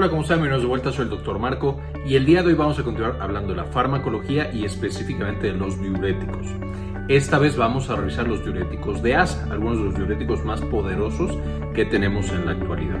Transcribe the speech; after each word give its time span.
Hola, 0.00 0.08
¿cómo 0.08 0.22
están? 0.22 0.38
Bienvenidos 0.38 0.62
de 0.62 0.68
vuelta, 0.68 0.92
soy 0.92 1.04
el 1.04 1.10
Dr. 1.10 1.38
Marco 1.38 1.78
y 2.06 2.16
el 2.16 2.24
día 2.24 2.40
de 2.40 2.48
hoy 2.48 2.54
vamos 2.54 2.78
a 2.78 2.82
continuar 2.82 3.18
hablando 3.20 3.50
de 3.50 3.56
la 3.56 3.66
farmacología 3.66 4.50
y 4.50 4.64
específicamente 4.64 5.48
de 5.48 5.52
los 5.52 5.78
diuréticos. 5.78 6.46
Esta 7.08 7.38
vez 7.38 7.54
vamos 7.54 7.90
a 7.90 7.96
revisar 7.96 8.26
los 8.26 8.42
diuréticos 8.42 9.02
de 9.02 9.16
ASA, 9.16 9.52
algunos 9.52 9.76
de 9.76 9.84
los 9.84 9.96
diuréticos 9.96 10.42
más 10.42 10.62
poderosos 10.62 11.36
que 11.74 11.84
tenemos 11.84 12.30
en 12.30 12.46
la 12.46 12.52
actualidad. 12.52 12.98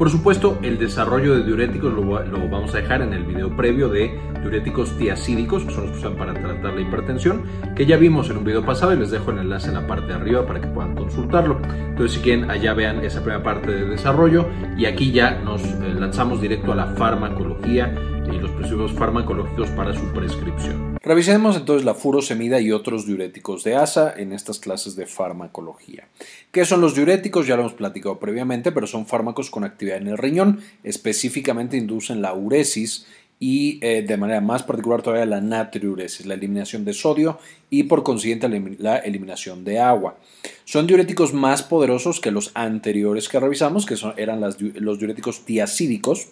Por 0.00 0.08
supuesto, 0.08 0.58
el 0.62 0.78
desarrollo 0.78 1.34
de 1.34 1.44
diuréticos 1.44 1.92
lo, 1.92 2.02
vamos 2.48 2.74
a 2.74 2.78
dejar 2.78 3.02
en 3.02 3.12
el 3.12 3.22
video 3.22 3.54
previo 3.54 3.90
de 3.90 4.18
diuréticos 4.40 4.96
tiacídicos, 4.96 5.62
que 5.62 5.74
son 5.74 5.82
los 5.82 5.92
que 5.92 5.98
usan 5.98 6.16
para 6.16 6.32
tratar 6.32 6.72
la 6.72 6.80
hipertensión, 6.80 7.42
que 7.76 7.84
ya 7.84 7.98
vimos 7.98 8.30
en 8.30 8.38
un 8.38 8.44
video 8.44 8.64
pasado 8.64 8.94
y 8.94 8.96
les 8.96 9.10
dejo 9.10 9.30
el 9.30 9.40
enlace 9.40 9.68
en 9.68 9.74
la 9.74 9.86
parte 9.86 10.06
de 10.06 10.14
arriba 10.14 10.46
para 10.46 10.58
que 10.58 10.68
puedan 10.68 10.94
consultarlo. 10.94 11.60
Entonces, 11.90 12.12
si 12.12 12.22
quieren, 12.22 12.50
allá 12.50 12.72
vean 12.72 13.04
esa 13.04 13.20
primera 13.20 13.42
parte 13.42 13.72
de 13.72 13.84
desarrollo 13.84 14.48
y 14.74 14.86
aquí 14.86 15.12
ya 15.12 15.38
nos 15.44 15.62
eh, 15.62 15.94
lanzamos 15.98 16.40
directo 16.40 16.72
a 16.72 16.76
la 16.76 16.86
farmacología 16.86 17.94
y 18.32 18.38
los 18.38 18.50
principios 18.52 18.92
farmacológicos 18.92 19.68
para 19.72 19.92
su 19.92 20.06
prescripción. 20.14 20.89
Revisemos 21.02 21.56
entonces 21.56 21.86
la 21.86 21.94
furosemida 21.94 22.60
y 22.60 22.72
otros 22.72 23.06
diuréticos 23.06 23.64
de 23.64 23.74
ASA 23.74 24.12
en 24.14 24.34
estas 24.34 24.58
clases 24.58 24.96
de 24.96 25.06
farmacología. 25.06 26.08
¿Qué 26.52 26.66
son 26.66 26.82
los 26.82 26.94
diuréticos? 26.94 27.46
Ya 27.46 27.56
lo 27.56 27.62
hemos 27.62 27.72
platicado 27.72 28.18
previamente, 28.18 28.70
pero 28.70 28.86
son 28.86 29.06
fármacos 29.06 29.50
con 29.50 29.64
actividad 29.64 29.96
en 29.96 30.08
el 30.08 30.18
riñón, 30.18 30.60
específicamente 30.84 31.78
inducen 31.78 32.20
la 32.20 32.34
uresis 32.34 33.06
y 33.38 33.78
eh, 33.80 34.02
de 34.02 34.16
manera 34.18 34.42
más 34.42 34.62
particular 34.62 35.00
todavía 35.00 35.24
la 35.24 35.40
natriuresis, 35.40 36.26
la 36.26 36.34
eliminación 36.34 36.84
de 36.84 36.92
sodio 36.92 37.38
y 37.70 37.84
por 37.84 38.02
consiguiente 38.02 38.46
la 38.78 38.98
eliminación 38.98 39.64
de 39.64 39.80
agua. 39.80 40.18
Son 40.66 40.86
diuréticos 40.86 41.32
más 41.32 41.62
poderosos 41.62 42.20
que 42.20 42.30
los 42.30 42.50
anteriores 42.52 43.30
que 43.30 43.40
revisamos, 43.40 43.86
que 43.86 43.96
eran 44.18 44.42
los 44.42 44.98
diuréticos 44.98 45.46
tiacídicos, 45.46 46.28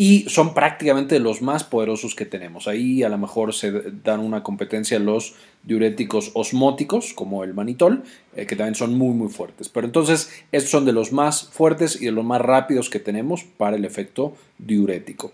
y 0.00 0.26
son 0.28 0.54
prácticamente 0.54 1.18
los 1.18 1.42
más 1.42 1.64
poderosos 1.64 2.14
que 2.14 2.24
tenemos. 2.24 2.68
Ahí 2.68 3.02
a 3.02 3.08
lo 3.08 3.18
mejor 3.18 3.52
se 3.52 3.72
dan 4.04 4.20
una 4.20 4.44
competencia 4.44 5.00
los 5.00 5.34
diuréticos 5.64 6.30
osmóticos, 6.34 7.12
como 7.12 7.42
el 7.42 7.52
manitol, 7.52 8.04
eh, 8.36 8.46
que 8.46 8.54
también 8.54 8.76
son 8.76 8.96
muy 8.96 9.12
muy 9.12 9.28
fuertes. 9.28 9.68
Pero 9.68 9.88
entonces 9.88 10.30
estos 10.52 10.70
son 10.70 10.84
de 10.84 10.92
los 10.92 11.12
más 11.12 11.48
fuertes 11.48 12.00
y 12.00 12.04
de 12.04 12.12
los 12.12 12.24
más 12.24 12.40
rápidos 12.40 12.90
que 12.90 13.00
tenemos 13.00 13.42
para 13.42 13.76
el 13.76 13.84
efecto 13.84 14.36
diurético 14.58 15.32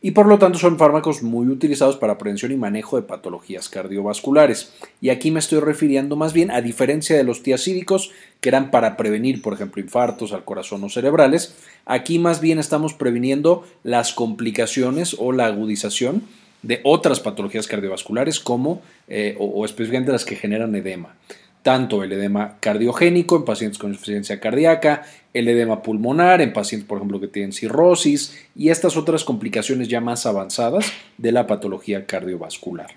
y 0.00 0.12
por 0.12 0.26
lo 0.26 0.38
tanto 0.38 0.58
son 0.58 0.78
fármacos 0.78 1.22
muy 1.22 1.48
utilizados 1.48 1.96
para 1.96 2.18
prevención 2.18 2.52
y 2.52 2.56
manejo 2.56 2.96
de 2.96 3.06
patologías 3.06 3.68
cardiovasculares. 3.68 4.72
Y 5.00 5.10
aquí 5.10 5.30
me 5.30 5.40
estoy 5.40 5.60
refiriendo 5.60 6.14
más 6.16 6.32
bien 6.32 6.50
a 6.50 6.60
diferencia 6.60 7.16
de 7.16 7.24
los 7.24 7.42
tiacídicos 7.42 8.12
que 8.40 8.48
eran 8.48 8.70
para 8.70 8.96
prevenir, 8.96 9.42
por 9.42 9.54
ejemplo, 9.54 9.82
infartos 9.82 10.32
al 10.32 10.44
corazón 10.44 10.84
o 10.84 10.88
cerebrales, 10.88 11.56
aquí 11.86 12.18
más 12.18 12.40
bien 12.40 12.58
estamos 12.58 12.94
previniendo 12.94 13.66
las 13.82 14.12
complicaciones 14.12 15.16
o 15.18 15.32
la 15.32 15.46
agudización 15.46 16.22
de 16.62 16.80
otras 16.84 17.20
patologías 17.20 17.66
cardiovasculares 17.66 18.40
como 18.40 18.82
eh, 19.06 19.36
o 19.38 19.64
específicamente 19.64 20.12
las 20.12 20.24
que 20.24 20.36
generan 20.36 20.74
edema 20.74 21.14
tanto 21.68 22.02
el 22.02 22.10
edema 22.12 22.56
cardiogénico 22.60 23.36
en 23.36 23.44
pacientes 23.44 23.78
con 23.78 23.90
insuficiencia 23.90 24.40
cardíaca, 24.40 25.02
el 25.34 25.48
edema 25.48 25.82
pulmonar 25.82 26.40
en 26.40 26.54
pacientes, 26.54 26.88
por 26.88 26.96
ejemplo, 26.96 27.20
que 27.20 27.28
tienen 27.28 27.52
cirrosis 27.52 28.38
y 28.56 28.70
estas 28.70 28.96
otras 28.96 29.22
complicaciones 29.22 29.88
ya 29.88 30.00
más 30.00 30.24
avanzadas 30.24 30.90
de 31.18 31.30
la 31.30 31.46
patología 31.46 32.06
cardiovascular. 32.06 32.92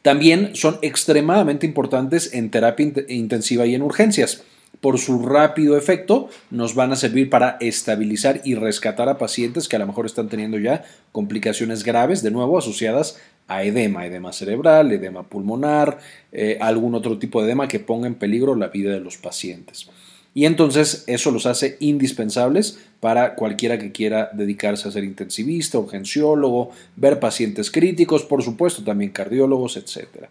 También 0.00 0.56
son 0.56 0.78
extremadamente 0.80 1.66
importantes 1.66 2.32
en 2.32 2.50
terapia 2.50 2.90
intensiva 3.08 3.66
y 3.66 3.74
en 3.74 3.82
urgencias. 3.82 4.44
Por 4.80 4.98
su 4.98 5.22
rápido 5.22 5.76
efecto, 5.76 6.30
nos 6.50 6.74
van 6.74 6.92
a 6.92 6.96
servir 6.96 7.28
para 7.28 7.58
estabilizar 7.60 8.40
y 8.44 8.54
rescatar 8.54 9.10
a 9.10 9.18
pacientes 9.18 9.68
que 9.68 9.76
a 9.76 9.78
lo 9.78 9.86
mejor 9.86 10.06
están 10.06 10.30
teniendo 10.30 10.58
ya 10.58 10.84
complicaciones 11.12 11.84
graves, 11.84 12.22
de 12.22 12.30
nuevo 12.30 12.56
asociadas 12.56 13.20
a 13.48 13.64
edema, 13.64 14.06
edema 14.06 14.32
cerebral, 14.32 14.92
edema 14.92 15.24
pulmonar, 15.24 15.98
eh, 16.32 16.58
algún 16.60 16.94
otro 16.94 17.18
tipo 17.18 17.40
de 17.40 17.48
edema 17.48 17.68
que 17.68 17.80
ponga 17.80 18.06
en 18.06 18.14
peligro 18.14 18.54
la 18.54 18.68
vida 18.68 18.92
de 18.92 19.00
los 19.00 19.16
pacientes. 19.18 19.88
Y 20.34 20.46
entonces 20.46 21.04
eso 21.08 21.30
los 21.30 21.44
hace 21.44 21.76
indispensables 21.80 22.78
para 23.00 23.34
cualquiera 23.34 23.78
que 23.78 23.92
quiera 23.92 24.30
dedicarse 24.32 24.88
a 24.88 24.92
ser 24.92 25.04
intensivista, 25.04 25.78
urgenciólogo, 25.78 26.70
ver 26.96 27.20
pacientes 27.20 27.70
críticos, 27.70 28.22
por 28.22 28.42
supuesto 28.42 28.82
también 28.82 29.10
cardiólogos, 29.10 29.76
etcétera. 29.76 30.30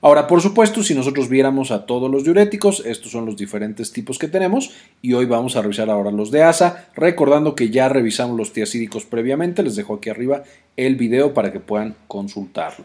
Ahora, 0.00 0.28
por 0.28 0.40
supuesto, 0.40 0.84
si 0.84 0.94
nosotros 0.94 1.28
viéramos 1.28 1.72
a 1.72 1.84
todos 1.84 2.08
los 2.08 2.22
diuréticos, 2.22 2.84
estos 2.86 3.10
son 3.10 3.26
los 3.26 3.36
diferentes 3.36 3.92
tipos 3.92 4.16
que 4.18 4.28
tenemos 4.28 4.70
y 5.02 5.14
hoy 5.14 5.26
vamos 5.26 5.56
a 5.56 5.62
revisar 5.62 5.90
ahora 5.90 6.12
los 6.12 6.30
de 6.30 6.44
ASA, 6.44 6.88
recordando 6.94 7.56
que 7.56 7.70
ya 7.70 7.88
revisamos 7.88 8.36
los 8.36 8.52
tiacídicos 8.52 9.04
previamente, 9.04 9.64
les 9.64 9.74
dejo 9.74 9.94
aquí 9.94 10.08
arriba 10.08 10.44
el 10.76 10.94
video 10.94 11.34
para 11.34 11.52
que 11.52 11.58
puedan 11.58 11.96
consultarlo. 12.06 12.84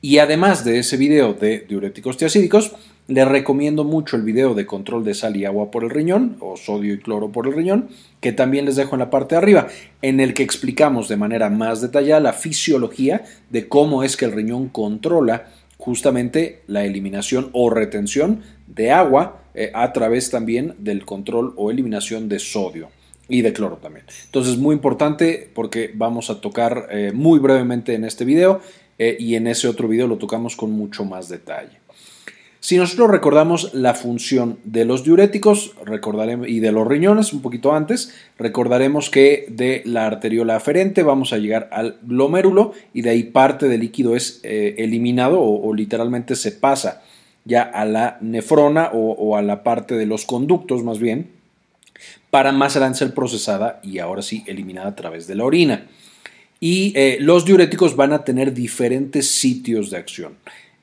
Y 0.00 0.18
además 0.18 0.64
de 0.64 0.80
ese 0.80 0.96
video 0.96 1.34
de 1.34 1.60
diuréticos 1.68 2.16
tiacídicos, 2.16 2.72
les 3.06 3.26
recomiendo 3.26 3.84
mucho 3.84 4.16
el 4.16 4.22
video 4.22 4.54
de 4.54 4.66
control 4.66 5.04
de 5.04 5.14
sal 5.14 5.36
y 5.36 5.44
agua 5.44 5.70
por 5.70 5.84
el 5.84 5.90
riñón, 5.90 6.36
o 6.40 6.56
sodio 6.56 6.94
y 6.94 6.98
cloro 6.98 7.30
por 7.30 7.46
el 7.46 7.52
riñón, 7.52 7.88
que 8.20 8.32
también 8.32 8.64
les 8.64 8.74
dejo 8.74 8.96
en 8.96 9.00
la 9.00 9.10
parte 9.10 9.34
de 9.34 9.40
arriba, 9.40 9.68
en 10.02 10.18
el 10.18 10.34
que 10.34 10.42
explicamos 10.42 11.08
de 11.08 11.16
manera 11.16 11.48
más 11.50 11.80
detallada 11.80 12.20
la 12.20 12.32
fisiología 12.32 13.24
de 13.50 13.68
cómo 13.68 14.02
es 14.02 14.16
que 14.16 14.24
el 14.24 14.32
riñón 14.32 14.68
controla 14.68 15.46
justamente 15.84 16.62
la 16.68 16.84
eliminación 16.84 17.50
o 17.52 17.68
retención 17.68 18.42
de 18.68 18.92
agua 18.92 19.42
eh, 19.52 19.72
a 19.74 19.92
través 19.92 20.30
también 20.30 20.76
del 20.78 21.04
control 21.04 21.54
o 21.56 21.72
eliminación 21.72 22.28
de 22.28 22.38
sodio 22.38 22.88
y 23.28 23.42
de 23.42 23.52
cloro 23.52 23.78
también. 23.78 24.06
Entonces, 24.26 24.58
muy 24.58 24.76
importante 24.76 25.50
porque 25.52 25.90
vamos 25.92 26.30
a 26.30 26.40
tocar 26.40 26.86
eh, 26.92 27.10
muy 27.12 27.40
brevemente 27.40 27.94
en 27.94 28.04
este 28.04 28.24
video 28.24 28.60
eh, 28.96 29.16
y 29.18 29.34
en 29.34 29.48
ese 29.48 29.66
otro 29.66 29.88
video 29.88 30.06
lo 30.06 30.18
tocamos 30.18 30.54
con 30.54 30.70
mucho 30.70 31.04
más 31.04 31.28
detalle. 31.28 31.81
Si 32.62 32.76
nosotros 32.76 33.10
recordamos 33.10 33.74
la 33.74 33.92
función 33.92 34.60
de 34.62 34.84
los 34.84 35.02
diuréticos 35.02 35.72
recordaremos, 35.84 36.46
y 36.46 36.60
de 36.60 36.70
los 36.70 36.86
riñones 36.86 37.32
un 37.32 37.42
poquito 37.42 37.74
antes, 37.74 38.14
recordaremos 38.38 39.10
que 39.10 39.46
de 39.48 39.82
la 39.84 40.06
arteriola 40.06 40.54
aferente 40.54 41.02
vamos 41.02 41.32
a 41.32 41.38
llegar 41.38 41.68
al 41.72 41.98
glomérulo 42.02 42.72
y 42.94 43.02
de 43.02 43.10
ahí 43.10 43.24
parte 43.24 43.66
del 43.66 43.80
líquido 43.80 44.14
es 44.14 44.38
eh, 44.44 44.76
eliminado 44.78 45.40
o, 45.40 45.74
literalmente 45.74 46.36
se 46.36 46.52
pasa 46.52 47.02
ya 47.44 47.62
a 47.62 47.84
la 47.84 48.18
nefrona 48.20 48.90
o, 48.92 49.36
a 49.36 49.42
la 49.42 49.64
parte 49.64 49.96
de 49.96 50.06
los 50.06 50.24
conductos 50.24 50.84
más 50.84 51.00
bien, 51.00 51.30
para 52.30 52.52
más 52.52 52.76
adelante 52.76 53.00
ser 53.00 53.12
procesada 53.12 53.80
y 53.82 53.98
ahora 53.98 54.22
sí 54.22 54.44
eliminada 54.46 54.90
a 54.90 54.94
través 54.94 55.26
de 55.26 55.34
la 55.34 55.44
orina. 55.44 55.88
Y 56.60 56.92
eh, 56.94 57.16
los 57.18 57.44
diuréticos 57.44 57.96
van 57.96 58.12
a 58.12 58.22
tener 58.22 58.54
diferentes 58.54 59.28
sitios 59.28 59.90
de 59.90 59.96
acción. 59.96 60.34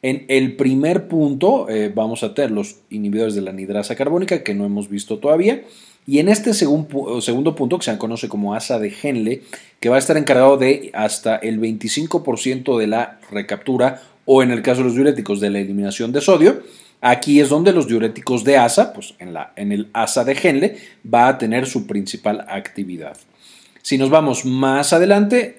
En 0.01 0.25
el 0.29 0.55
primer 0.55 1.07
punto 1.07 1.67
eh, 1.69 1.91
vamos 1.93 2.23
a 2.23 2.33
tener 2.33 2.51
los 2.51 2.77
inhibidores 2.89 3.35
de 3.35 3.41
la 3.41 3.51
anidrasa 3.51 3.95
carbónica 3.95 4.43
que 4.43 4.53
no 4.53 4.65
hemos 4.65 4.89
visto 4.89 5.19
todavía. 5.19 5.63
Y 6.07 6.19
en 6.19 6.29
este 6.29 6.53
segundo 6.53 7.55
punto, 7.55 7.77
que 7.77 7.85
se 7.85 7.97
conoce 7.97 8.29
como 8.29 8.55
asa 8.55 8.79
de 8.79 8.91
Henle, 9.03 9.43
que 9.79 9.89
va 9.89 9.97
a 9.97 9.99
estar 9.99 10.17
encargado 10.17 10.57
de 10.57 10.89
hasta 10.93 11.35
el 11.35 11.59
25% 11.59 12.79
de 12.79 12.87
la 12.87 13.19
recaptura 13.29 14.01
o 14.25 14.41
en 14.41 14.51
el 14.51 14.61
caso 14.61 14.79
de 14.79 14.85
los 14.85 14.95
diuréticos 14.95 15.39
de 15.39 15.49
la 15.49 15.59
eliminación 15.59 16.11
de 16.11 16.21
sodio, 16.21 16.63
aquí 17.01 17.41
es 17.41 17.49
donde 17.49 17.73
los 17.73 17.87
diuréticos 17.87 18.43
de 18.43 18.57
asa, 18.57 18.93
pues 18.93 19.13
en, 19.19 19.33
la, 19.33 19.53
en 19.55 19.71
el 19.71 19.89
asa 19.93 20.23
de 20.23 20.37
Henle, 20.41 20.77
va 21.13 21.27
a 21.27 21.37
tener 21.37 21.67
su 21.67 21.85
principal 21.85 22.45
actividad. 22.47 23.17
Si 23.81 23.97
nos 23.97 24.09
vamos 24.09 24.45
más 24.45 24.93
adelante, 24.93 25.57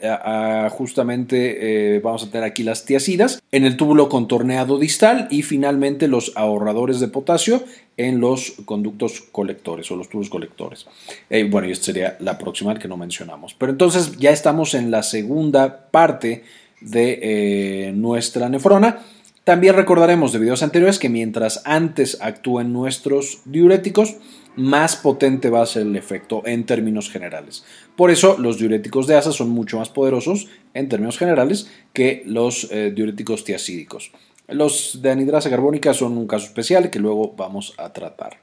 justamente 0.70 1.97
eh, 1.97 2.00
vamos 2.00 2.25
a 2.25 2.31
tener 2.31 2.44
aquí 2.44 2.62
las 2.62 2.84
tiacidas 2.84 3.42
en 3.50 3.64
el 3.64 3.76
túbulo 3.76 4.08
contorneado 4.08 4.78
distal 4.78 5.26
y 5.31 5.42
finalmente 5.42 6.08
los 6.08 6.32
ahorradores 6.36 7.00
de 7.00 7.08
potasio 7.08 7.64
en 7.97 8.20
los 8.20 8.54
conductos 8.64 9.20
colectores 9.32 9.91
o 9.91 9.97
los 9.97 10.08
tubos 10.08 10.31
colectores. 10.31 10.87
Eh, 11.28 11.44
bueno, 11.44 11.69
y 11.69 11.72
esta 11.72 11.87
sería 11.87 12.17
la 12.20 12.38
próxima 12.38 12.78
que 12.78 12.88
no 12.88 12.96
mencionamos. 12.96 13.55
Pero 13.55 13.72
entonces 13.72 14.17
ya 14.19 14.31
estamos 14.31 14.75
en 14.75 14.90
la 14.90 15.02
segunda 15.02 15.90
parte 15.90 16.44
de 16.81 17.19
eh, 17.22 17.93
nuestra 17.93 18.49
nefrona. 18.49 19.00
También 19.44 19.75
recordaremos 19.75 20.32
de 20.32 20.38
videos 20.38 20.62
anteriores 20.62 20.98
que 20.98 21.08
mientras 21.08 21.62
antes 21.64 22.19
actúen 22.20 22.72
nuestros 22.72 23.40
diuréticos, 23.46 24.16
más 24.56 24.96
potente 24.96 25.48
va 25.48 25.62
a 25.62 25.66
ser 25.66 25.82
el 25.82 25.96
efecto 25.96 26.42
en 26.44 26.66
términos 26.66 27.08
generales. 27.08 27.64
Por 27.96 28.10
eso 28.10 28.37
los 28.38 28.58
diuréticos 28.58 29.06
de 29.06 29.16
asa 29.16 29.32
son 29.32 29.50
mucho 29.50 29.78
más 29.78 29.88
poderosos 29.88 30.48
en 30.75 30.88
términos 30.88 31.19
generales 31.19 31.70
que 31.92 32.22
los 32.26 32.69
eh, 32.70 32.92
diuréticos 32.94 33.44
tiacídicos. 33.44 34.12
Los 34.48 35.00
de 35.00 35.10
anidrasa 35.10 35.48
carbónica 35.48 35.94
son 35.94 36.19
un 36.19 36.26
caso 36.26 36.46
especial 36.46 36.90
que 36.90 36.98
luego 36.98 37.34
vamos 37.36 37.75
a 37.78 37.93
tratar. 37.93 38.38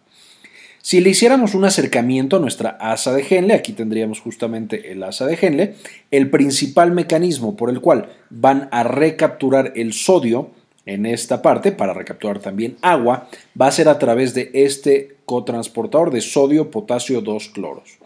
Si 0.81 1.01
le 1.01 1.09
hiciéramos 1.09 1.53
un 1.53 1.65
acercamiento 1.65 2.37
a 2.37 2.39
nuestra 2.39 2.69
asa 2.79 3.13
de 3.13 3.25
Henle, 3.29 3.53
aquí 3.53 3.73
tendríamos 3.73 4.21
justamente 4.21 4.93
el 4.93 5.03
asa 5.03 5.25
de 5.25 5.37
Henle, 5.39 5.75
el 6.11 6.29
principal 6.29 6.93
mecanismo 6.93 7.57
por 7.57 7.69
el 7.69 7.81
cual 7.81 8.07
van 8.29 8.69
a 8.71 8.83
recapturar 8.83 9.73
el 9.75 9.91
sodio 9.91 10.51
en 10.87 11.05
esta 11.05 11.41
parte, 11.43 11.71
para 11.71 11.93
recapturar 11.93 12.39
también 12.39 12.77
agua, 12.81 13.29
va 13.59 13.67
a 13.67 13.71
ser 13.71 13.89
a 13.89 13.99
través 13.99 14.33
de 14.33 14.49
este 14.53 15.17
cotransportador 15.25 16.11
de 16.11 16.21
sodio, 16.21 16.71
potasio, 16.71 17.21
2 17.21 17.49
cloros. 17.49 17.99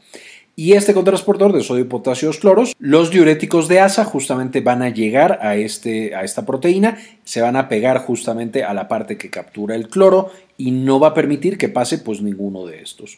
Y 0.55 0.73
este 0.73 0.93
cotransportador 0.93 1.53
de 1.53 1.63
sodio 1.63 1.87
potasio 1.87 2.29
cloros, 2.39 2.75
los 2.77 3.09
diuréticos 3.09 3.67
de 3.69 3.79
asa 3.79 4.03
justamente 4.03 4.59
van 4.59 4.81
a 4.81 4.89
llegar 4.89 5.39
a, 5.41 5.55
este, 5.55 6.13
a 6.13 6.23
esta 6.23 6.45
proteína, 6.45 6.97
se 7.23 7.41
van 7.41 7.55
a 7.55 7.69
pegar 7.69 7.99
justamente 7.99 8.63
a 8.63 8.73
la 8.73 8.87
parte 8.89 9.17
que 9.17 9.29
captura 9.29 9.75
el 9.75 9.87
cloro 9.87 10.29
y 10.57 10.71
no 10.71 10.99
va 10.99 11.09
a 11.09 11.13
permitir 11.13 11.57
que 11.57 11.69
pase 11.69 11.99
pues 11.99 12.21
ninguno 12.21 12.65
de 12.65 12.81
estos. 12.81 13.17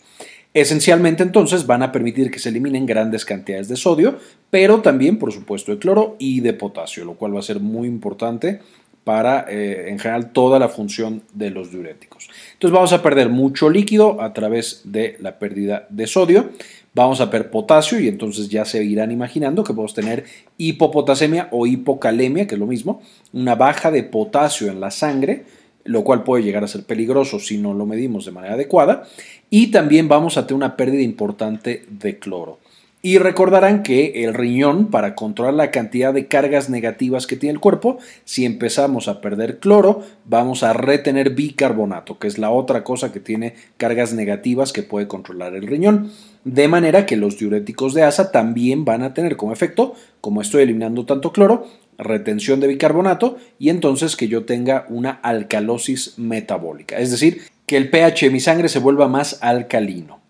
Esencialmente 0.54 1.24
entonces 1.24 1.66
van 1.66 1.82
a 1.82 1.92
permitir 1.92 2.30
que 2.30 2.38
se 2.38 2.50
eliminen 2.50 2.86
grandes 2.86 3.26
cantidades 3.26 3.68
de 3.68 3.76
sodio, 3.76 4.20
pero 4.52 4.82
también 4.82 5.18
por 5.18 5.34
supuesto 5.34 5.72
de 5.72 5.80
cloro 5.80 6.16
y 6.20 6.42
de 6.42 6.54
potasio, 6.54 7.04
lo 7.04 7.16
cual 7.16 7.36
va 7.36 7.40
a 7.40 7.44
ser 7.44 7.60
muy 7.60 7.88
importante 7.88 8.60
para 9.04 9.46
eh, 9.50 9.90
en 9.90 10.00
general 10.00 10.32
toda 10.32 10.60
la 10.60 10.70
función 10.70 11.24
de 11.34 11.50
los 11.50 11.72
diuréticos. 11.72 12.30
Entonces 12.54 12.74
vamos 12.74 12.94
a 12.94 13.02
perder 13.02 13.30
mucho 13.30 13.70
líquido 13.70 14.22
a 14.22 14.34
través 14.34 14.82
de 14.86 15.18
la 15.20 15.40
pérdida 15.40 15.88
de 15.90 16.08
sodio, 16.08 16.50
vamos 16.94 17.20
a 17.22 17.30
perder 17.30 17.52
potasio 17.52 18.00
y 18.00 18.08
entonces 18.08 18.50
ya 18.50 18.66
se 18.66 18.84
irán 18.84 19.12
imaginando 19.12 19.64
que 19.64 19.74
podemos 19.74 19.94
tener 19.94 20.26
hipopotasemia 20.58 21.50
o 21.52 21.68
hipocalemia, 21.68 22.48
que 22.48 22.56
es 22.56 22.60
lo 22.60 22.68
mismo, 22.68 23.02
una 23.34 23.56
baja 23.56 23.92
de 23.92 24.04
potasio 24.04 24.72
en 24.72 24.80
la 24.80 24.92
sangre, 24.92 25.44
lo 25.84 26.04
cual 26.04 26.24
puede 26.24 26.44
llegar 26.44 26.64
a 26.64 26.68
ser 26.68 26.84
peligroso 26.84 27.40
si 27.40 27.58
no 27.58 27.74
lo 27.74 27.86
medimos 27.86 28.26
de 28.26 28.32
manera 28.32 28.54
adecuada, 28.54 29.04
y 29.50 29.68
también 29.68 30.08
vamos 30.08 30.38
a 30.38 30.48
tener 30.48 30.56
una 30.56 30.78
pérdida 30.78 31.02
importante 31.02 31.84
de 31.90 32.20
cloro. 32.20 32.60
Y 33.06 33.18
recordarán 33.18 33.84
que 33.84 34.24
el 34.24 34.34
riñón, 34.34 34.88
para 34.88 35.14
controlar 35.14 35.56
la 35.56 35.72
cantidad 35.72 36.14
de 36.14 36.30
cargas 36.30 36.70
negativas 36.70 37.28
que 37.28 37.36
tiene 37.36 37.52
el 37.52 37.60
cuerpo, 37.60 37.98
si 38.24 38.46
empezamos 38.46 39.10
a 39.10 39.20
perder 39.20 39.60
cloro, 39.60 40.04
vamos 40.24 40.64
a 40.64 40.72
retener 40.72 41.32
bicarbonato, 41.32 42.18
que 42.18 42.28
es 42.28 42.38
la 42.38 42.50
otra 42.50 42.86
cosa 42.86 43.12
que 43.12 43.20
tiene 43.20 43.56
cargas 43.76 44.14
negativas 44.14 44.72
que 44.72 44.84
puede 44.84 45.10
controlar 45.10 45.54
el 45.54 45.68
riñón. 45.68 46.14
De 46.46 46.70
manera 46.70 47.06
que 47.06 47.18
los 47.18 47.38
diuréticos 47.38 47.94
de 47.94 48.04
asa 48.04 48.32
también 48.32 48.86
van 48.86 49.04
a 49.04 49.14
tener 49.14 49.36
como 49.36 49.52
efecto, 49.52 49.96
como 50.22 50.42
estoy 50.42 50.64
eliminando 50.64 51.06
tanto 51.06 51.34
cloro, 51.34 51.68
retención 51.98 52.62
de 52.62 52.68
bicarbonato 52.68 53.36
y 53.60 53.68
entonces 53.68 54.16
que 54.16 54.30
yo 54.30 54.46
tenga 54.46 54.86
una 54.88 55.12
alcalosis 55.12 56.18
metabólica, 56.18 57.00
es 57.00 57.12
decir, 57.12 57.42
que 57.66 57.76
el 57.76 57.90
pH 57.90 58.28
de 58.28 58.32
mi 58.32 58.40
sangre 58.40 58.70
se 58.70 58.80
vuelva 58.80 59.10
más 59.10 59.40
alcalino. 59.42 60.23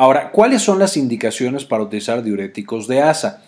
Ahora, 0.00 0.30
¿cuáles 0.30 0.62
son 0.62 0.78
las 0.78 0.96
indicaciones 0.96 1.66
para 1.66 1.82
utilizar 1.82 2.22
diuréticos 2.22 2.88
de 2.88 3.02
asa? 3.02 3.42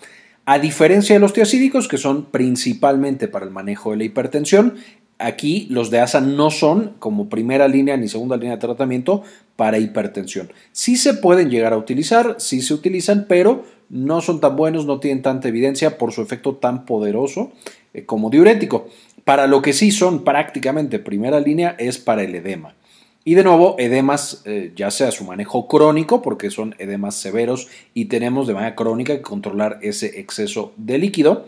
A 0.45 0.59
diferencia 0.59 1.15
de 1.15 1.19
los 1.19 1.33
tiacídicos, 1.33 1.87
que 1.87 1.97
son 1.97 2.25
principalmente 2.25 3.27
para 3.27 3.45
el 3.45 3.51
manejo 3.51 3.89
de 3.89 3.97
la 3.97 4.03
hipertensión, 4.03 4.75
aquí 5.17 5.65
los 5.71 5.89
de 5.89 6.01
ASA 6.01 6.21
no 6.21 6.51
son 6.51 6.93
como 6.99 7.27
primera 7.27 7.67
línea 7.67 7.97
ni 7.97 8.07
segunda 8.07 8.37
línea 8.37 8.57
de 8.57 8.61
tratamiento 8.61 9.23
para 9.55 9.79
hipertensión. 9.79 10.51
Sí 10.71 10.95
se 10.95 11.15
pueden 11.15 11.49
llegar 11.49 11.73
a 11.73 11.77
utilizar, 11.77 12.35
sí 12.37 12.61
se 12.61 12.75
utilizan, 12.75 13.25
pero 13.27 13.65
no 13.89 14.21
son 14.21 14.39
tan 14.39 14.55
buenos, 14.55 14.85
no 14.85 14.99
tienen 14.99 15.23
tanta 15.23 15.47
evidencia 15.47 15.97
por 15.97 16.11
su 16.11 16.21
efecto 16.21 16.57
tan 16.57 16.85
poderoso 16.85 17.51
eh, 17.95 18.05
como 18.05 18.29
diurético. 18.29 18.89
Para 19.23 19.47
lo 19.47 19.63
que 19.63 19.73
sí 19.73 19.89
son 19.89 20.23
prácticamente 20.23 20.99
primera 20.99 21.39
línea 21.39 21.75
es 21.79 21.97
para 21.97 22.21
el 22.21 22.35
edema. 22.35 22.75
Y 23.25 23.35
de 23.35 23.43
nuevo, 23.43 23.75
edemas, 23.79 24.41
eh, 24.43 24.73
ya 24.75 24.91
sea 24.91 25.11
su 25.11 25.23
manejo 25.23 25.67
crónico, 25.67 26.21
porque 26.21 26.51
son 26.51 26.75
edemas 26.77 27.15
severos 27.15 27.69
y 27.93 28.05
tenemos 28.05 28.47
de 28.47 28.53
manera 28.53 28.75
crónica 28.75 29.15
que 29.15 29.21
controlar 29.21 29.79
ese 29.81 30.19
exceso 30.19 30.73
de 30.75 30.97
líquido, 30.97 31.45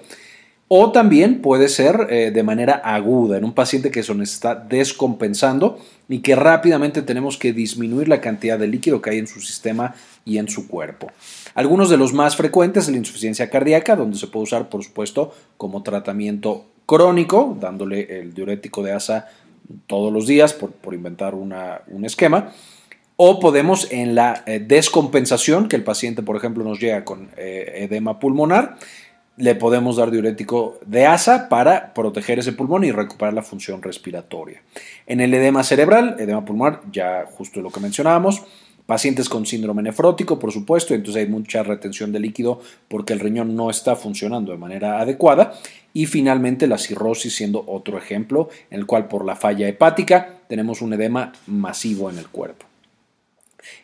o 0.68 0.92
también 0.92 1.42
puede 1.42 1.68
ser 1.68 2.08
eh, 2.10 2.32
de 2.32 2.44
manera 2.44 2.76
aguda, 2.76 3.38
en 3.38 3.44
un 3.44 3.54
paciente 3.54 3.92
que 3.92 4.04
se 4.04 4.16
nos 4.16 4.32
está 4.32 4.56
descompensando 4.56 5.78
y 6.08 6.20
que 6.20 6.36
rápidamente 6.36 7.02
tenemos 7.02 7.38
que 7.38 7.54
disminuir 7.54 8.08
la 8.08 8.22
cantidad 8.22 8.58
de 8.58 8.68
líquido 8.68 9.02
que 9.02 9.12
hay 9.12 9.20
en 9.20 9.28
su 9.28 9.42
sistema 9.42 9.96
y 10.24 10.38
en 10.38 10.48
su 10.48 10.68
cuerpo. 10.68 11.12
Algunos 11.56 11.90
de 11.90 11.98
los 11.98 12.14
más 12.14 12.38
frecuentes 12.38 12.86
es 12.86 12.92
la 12.92 12.98
insuficiencia 12.98 13.50
cardíaca, 13.50 13.96
donde 13.96 14.18
se 14.18 14.28
puede 14.28 14.44
usar, 14.44 14.70
por 14.70 14.84
supuesto, 14.84 15.34
como 15.58 15.84
tratamiento 15.84 16.66
crónico, 16.86 17.58
dándole 17.60 18.20
el 18.22 18.34
diurético 18.34 18.82
de 18.82 18.94
asa 18.94 19.28
todos 19.88 20.12
los 20.12 20.28
días, 20.28 20.54
por, 20.54 20.94
inventar 20.94 21.36
un 21.36 22.06
esquema. 22.06 22.54
O 23.18 23.40
podemos 23.40 23.92
en 23.92 24.14
la 24.14 24.44
eh, 24.46 24.60
descompensación, 24.60 25.70
que 25.70 25.78
el 25.78 25.84
paciente, 25.84 26.22
por 26.22 26.36
ejemplo, 26.36 26.64
nos 26.66 26.80
llega 26.80 27.06
con 27.06 27.30
eh, 27.38 27.88
edema 27.90 28.20
pulmonar, 28.20 28.78
le 29.38 29.56
podemos 29.56 29.96
dar 29.96 30.12
diurético 30.12 30.80
de 30.86 31.06
asa 31.06 31.48
para 31.48 31.94
proteger 31.94 32.40
ese 32.40 32.52
pulmón 32.52 32.84
y 32.84 32.92
recuperar 32.92 33.34
la 33.34 33.42
función 33.42 33.82
respiratoria. 33.82 34.62
En 35.08 35.22
el 35.22 35.34
edema 35.34 35.64
cerebral, 35.64 36.18
edema 36.20 36.44
pulmonar, 36.44 36.82
ya 36.92 37.26
justo 37.26 37.62
lo 37.62 37.70
que 37.70 37.80
mencionábamos, 37.80 38.44
pacientes 38.86 39.30
con 39.30 39.46
síndrome 39.46 39.82
nefrótico, 39.82 40.38
por 40.40 40.52
supuesto, 40.52 40.94
entonces 40.94 41.24
hay 41.24 41.30
mucha 41.30 41.64
retención 41.64 42.12
de 42.12 42.20
líquido 42.20 42.62
porque 42.88 43.14
el 43.14 43.20
riñón 43.20 43.56
no 43.56 43.70
está 43.70 43.96
funcionando 43.96 44.52
de 44.52 44.58
manera 44.58 45.00
adecuada. 45.00 45.60
Y 45.94 46.08
finalmente 46.08 46.68
la 46.68 46.78
cirrosis 46.78 47.36
siendo 47.36 47.64
otro 47.68 47.98
ejemplo 47.98 48.50
en 48.70 48.80
el 48.80 48.86
cual 48.86 49.08
por 49.08 49.26
la 49.26 49.36
falla 49.36 49.68
hepática 49.68 50.40
tenemos 50.48 50.82
un 50.82 50.94
edema 50.94 51.32
masivo 51.48 52.10
en 52.10 52.18
el 52.18 52.28
cuerpo. 52.28 52.66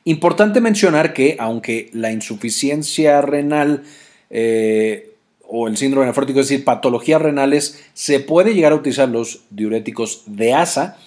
Importante 0.03 0.61
mencionar 0.61 1.13
que 1.13 1.37
aunque 1.39 1.89
la 1.93 2.11
insuficiencia 2.11 3.21
renal 3.21 3.83
eh, 4.29 5.11
o 5.47 5.67
el 5.67 5.77
síndrome 5.77 6.07
nefrótico, 6.07 6.39
es 6.39 6.49
decir, 6.49 6.63
patologías 6.65 7.21
renales, 7.21 7.83
se 7.93 8.19
puede 8.19 8.53
llegar 8.53 8.71
a 8.71 8.75
utilizar 8.75 9.09
los 9.09 9.41
diuréticos 9.49 10.23
de 10.25 10.53
asa, 10.53 10.97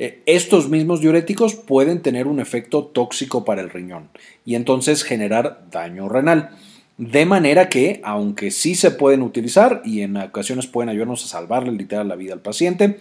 eh, 0.00 0.22
estos 0.26 0.68
mismos 0.68 1.00
diuréticos 1.00 1.56
pueden 1.56 2.02
tener 2.02 2.28
un 2.28 2.38
efecto 2.38 2.84
tóxico 2.84 3.44
para 3.44 3.62
el 3.62 3.68
riñón 3.68 4.10
y 4.44 4.54
entonces 4.54 5.02
generar 5.02 5.64
daño 5.72 6.08
renal. 6.08 6.50
De 6.98 7.26
manera 7.26 7.68
que, 7.68 8.00
aunque 8.04 8.52
sí 8.52 8.76
se 8.76 8.92
pueden 8.92 9.22
utilizar 9.22 9.82
y 9.84 10.02
en 10.02 10.16
ocasiones 10.16 10.68
pueden 10.68 10.88
ayudarnos 10.88 11.24
a 11.24 11.28
salvarle 11.28 11.72
literal 11.72 12.06
la 12.06 12.14
vida 12.14 12.32
al 12.32 12.40
paciente, 12.40 13.00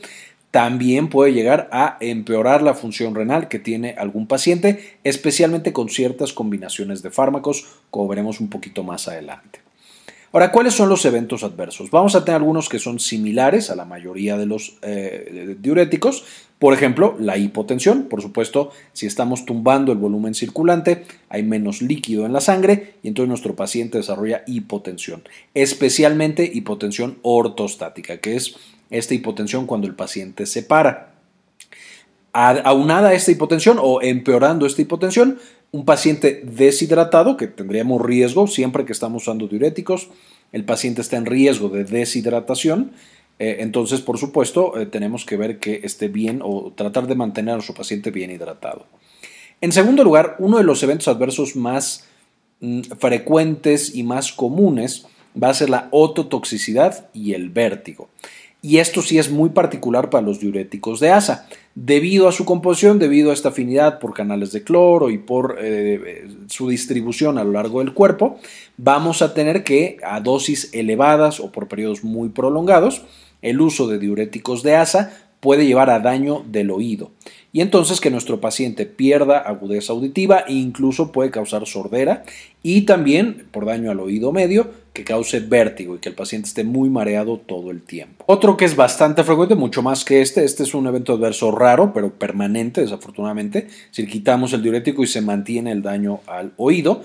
también 0.50 1.08
puede 1.10 1.34
llegar 1.34 1.70
a 1.72 1.98
empeorar 2.00 2.64
la 2.64 2.74
función 2.74 3.14
renal 3.14 3.48
que 3.48 3.60
tiene 3.60 3.94
algún 3.96 4.26
paciente, 4.26 4.98
especialmente 5.04 5.74
con 5.74 5.90
ciertas 5.90 6.34
combinaciones 6.34 7.04
de 7.04 7.12
fármacos, 7.12 7.68
como 7.92 8.08
veremos 8.08 8.40
un 8.40 8.50
poquito 8.50 8.84
más 8.84 9.08
adelante. 9.08 9.67
Ahora, 10.34 10.52
¿cuáles 10.52 10.74
son 10.74 10.90
los 10.90 11.06
eventos 11.06 11.44
adversos? 11.44 11.90
Vamos 11.90 12.16
a 12.16 12.26
tener 12.26 12.42
algunos 12.42 12.68
que 12.68 12.80
son 12.80 13.00
similares 13.00 13.70
a 13.70 13.76
la 13.76 13.86
mayoría 13.86 14.38
de 14.38 14.46
los 14.46 14.78
eh, 14.82 15.56
diuréticos. 15.60 16.26
Por 16.60 16.74
ejemplo, 16.74 17.16
la 17.20 17.38
hipotensión. 17.38 18.04
Por 18.04 18.22
supuesto, 18.22 18.72
si 18.92 19.06
estamos 19.06 19.46
tumbando 19.46 19.92
el 19.92 19.98
volumen 20.00 20.34
circulante, 20.34 21.06
hay 21.30 21.44
menos 21.44 21.82
líquido 21.82 22.26
en 22.26 22.34
la 22.34 22.42
sangre 22.42 22.96
y 23.04 23.08
entonces 23.08 23.30
nuestro 23.30 23.56
paciente 23.56 24.00
desarrolla 24.00 24.44
hipotensión. 24.48 25.24
Especialmente 25.54 26.50
hipotensión 26.52 27.20
ortostática, 27.22 28.18
que 28.18 28.36
es 28.36 28.56
esta 28.90 29.14
hipotensión 29.14 29.66
cuando 29.66 29.88
el 29.88 29.96
paciente 29.96 30.46
se 30.46 30.64
para. 30.64 31.14
Aunada 32.34 33.14
esta 33.14 33.32
hipotensión 33.32 33.78
o 33.82 34.02
empeorando 34.02 34.66
esta 34.66 34.82
hipotensión, 34.82 35.40
un 35.72 35.86
paciente 35.86 36.42
deshidratado, 36.46 37.38
que 37.38 37.48
tendríamos 37.48 38.02
riesgo 38.02 38.48
siempre 38.48 38.86
que 38.86 38.94
estamos 38.94 39.24
usando 39.24 39.48
diuréticos, 39.48 40.10
el 40.52 40.64
paciente 40.64 41.02
está 41.02 41.18
en 41.18 41.26
riesgo 41.26 41.70
de 41.70 41.84
deshidratación, 41.84 42.92
eh, 43.40 43.58
entonces 43.60 44.02
por 44.02 44.18
supuesto 44.18 44.80
eh, 44.80 44.86
tenemos 44.86 45.26
que 45.26 45.38
ver 45.38 45.60
que 45.60 45.82
esté 45.84 46.08
bien 46.08 46.42
o 46.44 46.72
tratar 46.76 47.08
de 47.08 47.16
mantener 47.16 47.52
a 47.52 47.58
nuestro 47.58 47.76
paciente 47.76 48.12
bien 48.12 48.32
hidratado. 48.32 48.86
En 49.62 49.72
segundo 49.72 50.04
lugar, 50.04 50.36
uno 50.40 50.58
de 50.58 50.64
los 50.64 50.82
eventos 50.84 51.08
adversos 51.08 51.56
más 51.56 52.06
mm, 52.62 52.82
frecuentes 53.00 53.94
y 53.94 54.04
más 54.04 54.32
comunes 54.32 55.06
va 55.42 55.50
a 55.50 55.54
ser 55.54 55.70
la 55.70 55.90
ototoxicidad 55.92 57.10
y 57.14 57.34
el 57.34 57.50
vértigo 57.50 58.10
y 58.62 58.78
esto 58.78 59.02
sí 59.02 59.18
es 59.18 59.30
muy 59.30 59.50
particular 59.50 60.10
para 60.10 60.26
los 60.26 60.40
diuréticos 60.40 61.00
de 61.00 61.12
asa. 61.12 61.48
Debido 61.76 62.28
a 62.28 62.32
su 62.32 62.44
composición, 62.44 62.98
debido 62.98 63.30
a 63.30 63.34
esta 63.34 63.50
afinidad 63.50 64.00
por 64.00 64.14
canales 64.14 64.52
de 64.52 64.64
cloro 64.64 65.10
y 65.10 65.20
por 65.20 65.58
eh, 65.62 66.28
su 66.48 66.68
distribución 66.68 67.38
a 67.38 67.44
lo 67.44 67.52
largo 67.52 67.80
del 67.80 67.94
cuerpo, 67.94 68.40
vamos 68.78 69.22
a 69.22 69.34
tener 69.34 69.64
que 69.64 69.98
a 70.04 70.20
dosis 70.20 70.70
elevadas 70.74 71.40
o 71.40 71.52
por 71.52 71.68
periodos 71.68 72.04
muy 72.04 72.30
prolongados, 72.30 73.04
el 73.42 73.62
uso 73.62 73.88
de 73.88 74.00
diuréticos 74.00 74.64
de 74.64 74.76
asa 74.76 75.16
puede 75.40 75.68
llevar 75.68 75.92
a 75.92 76.00
daño 76.00 76.44
del 76.48 76.72
oído 76.72 77.12
y 77.58 77.62
entonces 77.62 78.00
que 78.00 78.12
nuestro 78.12 78.40
paciente 78.40 78.86
pierda 78.86 79.40
agudeza 79.40 79.92
auditiva 79.92 80.44
e 80.48 80.54
incluso 80.54 81.12
puede 81.12 81.32
causar 81.32 81.66
sordera 81.66 82.22
y 82.62 82.82
también 82.82 83.48
por 83.50 83.66
daño 83.66 83.90
al 83.90 84.00
oído 84.00 84.32
medio 84.32 84.70
que 84.94 85.04
cause 85.04 85.40
vértigo 85.40 85.96
y 85.96 85.98
que 85.98 86.10
el 86.10 86.14
paciente 86.14 86.50
esté 86.50 86.64
muy 86.64 86.92
mareado 86.92 87.40
todo 87.40 87.72
el 87.72 87.82
tiempo. 87.82 88.26
Otro 88.28 88.58
que 88.58 88.66
es 88.66 88.76
bastante 88.76 89.24
frecuente, 89.24 89.56
mucho 89.56 89.82
más 89.82 90.06
que 90.06 90.22
este, 90.22 90.46
este 90.46 90.62
es 90.62 90.76
un 90.76 90.86
evento 90.86 91.14
adverso 91.14 91.50
raro 91.50 91.94
pero 91.96 92.14
permanente 92.14 92.82
desafortunadamente, 92.82 93.68
si 93.90 94.06
quitamos 94.06 94.54
el 94.54 94.62
diurético 94.62 95.02
y 95.02 95.08
se 95.08 95.22
mantiene 95.22 95.72
el 95.72 95.82
daño 95.82 96.20
al 96.28 96.52
oído. 96.58 97.02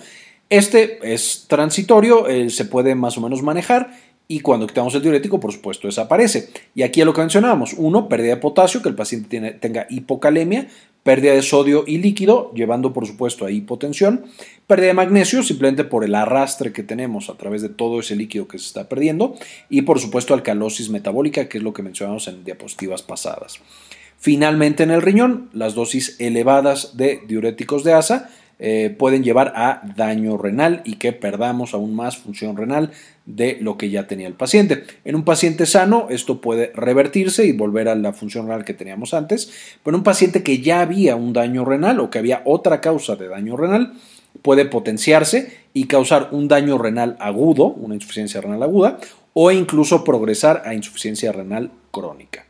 Este 0.51 1.15
es 1.15 1.47
transitorio, 1.49 2.29
eh, 2.29 2.51
se 2.51 2.67
puede 2.67 2.95
más 2.95 3.17
o 3.17 3.23
menos 3.23 3.43
manejar 3.43 3.91
y 4.35 4.41
cuando 4.41 4.67
quitamos 4.67 4.95
el 4.95 5.03
diurético, 5.03 5.39
por 5.39 5.53
supuesto, 5.53 5.89
desaparece. 5.89 6.49
Y 6.75 6.83
aquí 6.83 7.01
es 7.01 7.07
lo 7.07 7.13
que 7.13 7.21
mencionábamos. 7.21 7.75
Uno, 7.77 8.09
pérdida 8.09 8.37
de 8.37 8.41
potasio, 8.41 8.81
que 8.81 8.89
el 8.89 8.95
paciente 8.95 9.53
tenga 9.61 9.87
hipocalemia 9.91 10.69
pérdida 11.03 11.33
de 11.33 11.43
sodio 11.43 11.85
y 11.87 11.99
líquido, 11.99 12.51
llevando 12.55 12.93
por 12.93 13.07
supuesto 13.07 13.45
a 13.45 13.51
hipotensión, 13.51 14.25
pérdida 14.67 14.87
de 14.87 14.95
magnesio 14.95 15.43
simplemente 15.43 15.85
por 15.85 16.05
el 16.05 16.15
arrastre 16.15 16.73
que 16.73 16.83
tenemos 16.83 17.29
a 17.29 17.37
través 17.37 17.61
de 17.61 17.69
todo 17.69 18.01
ese 18.01 18.17
líquido 18.17 18.49
que 18.49 18.59
se 18.59 18.67
está 18.67 18.89
perdiendo, 18.89 19.35
y 19.69 19.83
por 19.83 19.99
supuesto 19.99 20.33
alcalosis 20.33 20.89
metabólica, 20.89 21.49
que 21.49 21.59
es 21.59 21.65
lo 21.65 21.73
que 21.73 21.83
mencionamos 21.83 22.29
en 22.29 22.45
diapositivas 22.45 23.03
pasadas. 23.03 23.61
Finalmente 24.17 24.85
en 24.85 24.93
el 24.93 25.03
riñón, 25.03 25.51
las 25.53 25.75
dosis 25.75 26.17
elevadas 26.21 26.97
de 26.97 27.21
diuréticos 27.27 27.83
de 27.83 27.93
asa 27.93 28.31
eh, 28.65 28.95
pueden 28.97 29.25
llevar 29.25 29.53
a 29.57 29.83
daño 29.97 30.37
renal 30.37 30.83
y 30.85 30.95
que 30.95 31.13
perdamos 31.13 31.75
aún 31.75 31.97
más 31.97 32.17
función 32.17 32.57
renal 32.57 32.93
de 33.27 33.59
lo 33.61 33.77
que 33.77 33.91
ya 33.91 34.07
tenía 34.07 34.29
el 34.29 34.35
paciente. 34.35 34.85
En 35.05 35.17
un 35.17 35.25
paciente 35.25 35.67
sano 35.67 36.07
esto 36.11 36.41
puede 36.41 36.71
revertirse 36.73 37.45
y 37.45 37.51
volver 37.51 37.89
a 37.89 37.97
la 37.97 38.13
función 38.13 38.47
renal 38.47 38.65
que 38.65 38.73
teníamos 38.73 39.15
antes, 39.15 39.51
pero 39.83 39.97
en 39.97 40.01
un 40.03 40.05
paciente 40.05 40.45
que 40.45 40.61
ya 40.61 40.81
había 40.81 41.17
un 41.17 41.33
daño 41.33 41.65
renal 41.65 41.99
o 41.99 42.09
que 42.09 42.21
había 42.21 42.43
otra 42.45 42.81
causa 42.81 43.17
de 43.17 43.27
daño 43.27 43.57
renal, 43.57 43.95
puede 44.43 44.65
potenciarse 44.65 45.59
y 45.75 45.89
causar 45.89 46.29
un 46.31 46.47
daño 46.47 46.79
renal 46.79 47.17
agudo, 47.19 47.67
una 47.67 47.97
insuficiencia 47.97 48.41
renal 48.41 48.63
aguda, 48.63 49.01
o 49.33 49.51
incluso 49.51 50.05
progresar 50.05 50.63
a 50.65 50.75
insuficiencia 50.75 51.33
renal 51.33 51.73
crónica. 51.91 52.47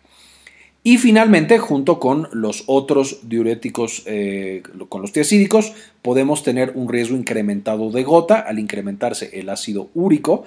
Y 0.84 0.98
finalmente, 0.98 1.58
junto 1.58 2.00
con 2.00 2.28
los 2.32 2.64
otros 2.66 3.20
diuréticos, 3.22 4.02
eh, 4.06 4.62
con 4.88 5.00
los 5.00 5.12
tiacídicos, 5.12 5.72
podemos 6.02 6.42
tener 6.42 6.72
un 6.74 6.88
riesgo 6.88 7.16
incrementado 7.16 7.90
de 7.92 8.02
gota 8.02 8.40
al 8.40 8.58
incrementarse 8.58 9.30
el 9.38 9.48
ácido 9.48 9.90
úrico 9.94 10.42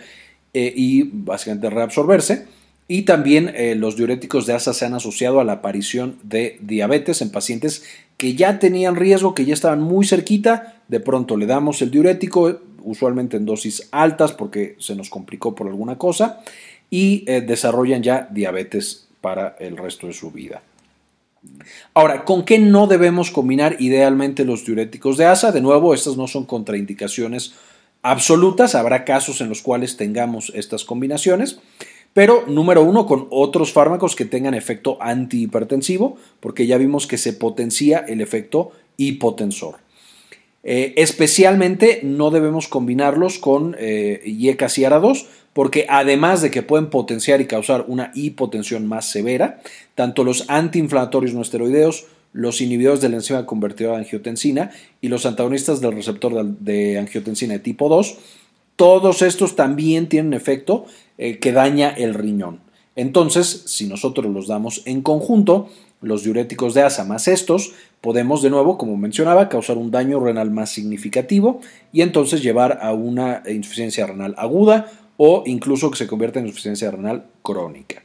eh, 0.54 0.74
y 0.76 1.04
básicamente 1.04 1.70
reabsorberse. 1.70 2.48
Y 2.90 3.04
también 3.04 3.52
eh, 3.56 3.76
los 3.76 3.96
diuréticos 3.96 4.46
de 4.46 4.54
asa 4.54 4.74
se 4.74 4.86
han 4.86 4.94
asociado 4.94 5.40
a 5.40 5.46
la 5.46 5.54
aparición 5.54 6.18
de 6.22 6.60
diabetes 6.62 7.22
en 7.22 7.32
pacientes 7.32 7.84
que 8.18 8.36
ya 8.36 8.60
tenían 8.60 8.98
riesgo, 8.98 9.34
que 9.34 9.46
ya 9.46 9.54
estaban 9.54 9.82
muy 9.82 10.06
cerquita. 10.06 10.82
De 10.90 11.00
pronto 11.00 11.38
le 11.38 11.46
damos 11.46 11.82
el 11.82 11.92
diurético, 11.92 12.60
usualmente 12.84 13.38
en 13.38 13.46
dosis 13.46 13.88
altas 13.92 14.34
porque 14.34 14.76
se 14.80 14.96
nos 14.96 15.10
complicó 15.10 15.56
por 15.56 15.68
alguna 15.68 15.98
cosa, 15.98 16.42
y 16.92 17.26
desarrollan 17.26 18.04
ya 18.04 18.30
diabetes 18.32 19.06
para 19.26 19.56
el 19.60 19.76
resto 19.76 20.06
de 20.06 20.14
su 20.14 20.30
vida. 20.30 20.62
Ahora, 21.96 22.26
¿con 22.26 22.46
qué 22.46 22.60
no 22.60 22.86
debemos 22.86 23.32
combinar 23.32 23.76
idealmente 23.80 24.46
los 24.46 24.64
diuréticos 24.64 25.18
de 25.18 25.26
asa? 25.26 25.52
De 25.52 25.62
nuevo, 25.62 25.96
estas 25.96 26.16
no 26.16 26.28
son 26.28 26.46
contraindicaciones 26.46 27.56
absolutas, 28.04 28.76
habrá 28.76 29.04
casos 29.04 29.42
en 29.42 29.50
los 29.50 29.64
cuales 29.64 29.98
tengamos 29.98 30.52
estas 30.54 30.86
combinaciones, 30.86 31.58
pero 32.14 32.44
número 32.46 32.84
uno, 32.84 33.08
con 33.08 33.26
otros 33.32 33.74
fármacos 33.74 34.16
que 34.16 34.26
tengan 34.26 34.54
efecto 34.54 35.00
antihipertensivo, 35.02 36.18
porque 36.40 36.68
ya 36.68 36.78
vimos 36.78 37.08
que 37.08 37.18
se 37.18 37.34
potencia 37.34 38.06
el 38.08 38.22
efecto 38.22 38.74
hipotensor. 38.98 39.78
Eh, 40.62 40.94
especialmente 40.98 42.02
no 42.04 42.30
debemos 42.30 42.68
combinarlos 42.68 43.40
con 43.40 43.76
eh, 43.80 44.22
IECA-CIARA2 44.24 45.26
porque 45.56 45.86
además 45.88 46.42
de 46.42 46.52
que 46.52 46.64
pueden 46.64 46.90
potenciar 46.90 47.40
y 47.40 47.48
causar 47.48 47.86
una 47.88 48.12
hipotensión 48.14 48.86
más 48.88 49.06
severa, 49.06 49.62
tanto 49.96 50.26
los 50.26 50.50
antiinflamatorios 50.50 51.34
no 51.34 51.42
esteroideos, 51.42 52.08
los 52.34 52.60
inhibidores 52.60 53.00
de 53.00 53.08
la 53.08 53.16
enzima 53.16 53.46
convertidora 53.46 53.96
de 53.96 54.04
angiotensina 54.04 54.72
y 55.00 55.08
los 55.08 55.26
antagonistas 55.26 55.80
del 55.80 55.94
receptor 55.94 56.44
de 56.44 57.00
angiotensina 57.00 57.54
de 57.54 57.60
tipo 57.60 57.88
2, 57.88 58.18
todos 58.76 59.22
estos 59.22 59.56
también 59.56 60.10
tienen 60.10 60.34
efecto 60.34 60.88
eh, 61.18 61.40
que 61.40 61.54
daña 61.54 61.88
el 61.88 62.16
riñón. 62.16 62.60
Entonces, 62.98 63.64
si 63.66 63.88
nosotros 63.88 64.26
los 64.26 64.50
damos 64.50 64.82
en 64.84 65.02
conjunto, 65.02 65.70
los 66.02 66.26
diuréticos 66.26 66.74
de 66.74 66.82
asa 66.82 67.06
más 67.06 67.30
estos, 67.30 67.72
podemos 68.02 68.42
de 68.42 68.50
nuevo, 68.50 68.78
como 68.78 68.98
mencionaba, 68.98 69.48
causar 69.48 69.78
un 69.78 69.90
daño 69.90 70.20
renal 70.20 70.52
más 70.52 70.70
significativo 70.70 71.62
y 71.94 72.02
entonces 72.02 72.44
llevar 72.44 72.80
a 72.82 72.92
una 72.92 73.42
insuficiencia 73.48 74.06
renal 74.06 74.36
aguda 74.38 74.92
o 75.18 75.44
incluso 75.46 75.92
que 75.92 75.98
se 75.98 76.08
convierta 76.08 76.40
en 76.40 76.46
insuficiencia 76.46 76.92
renal 76.92 77.26
crónica. 77.42 78.04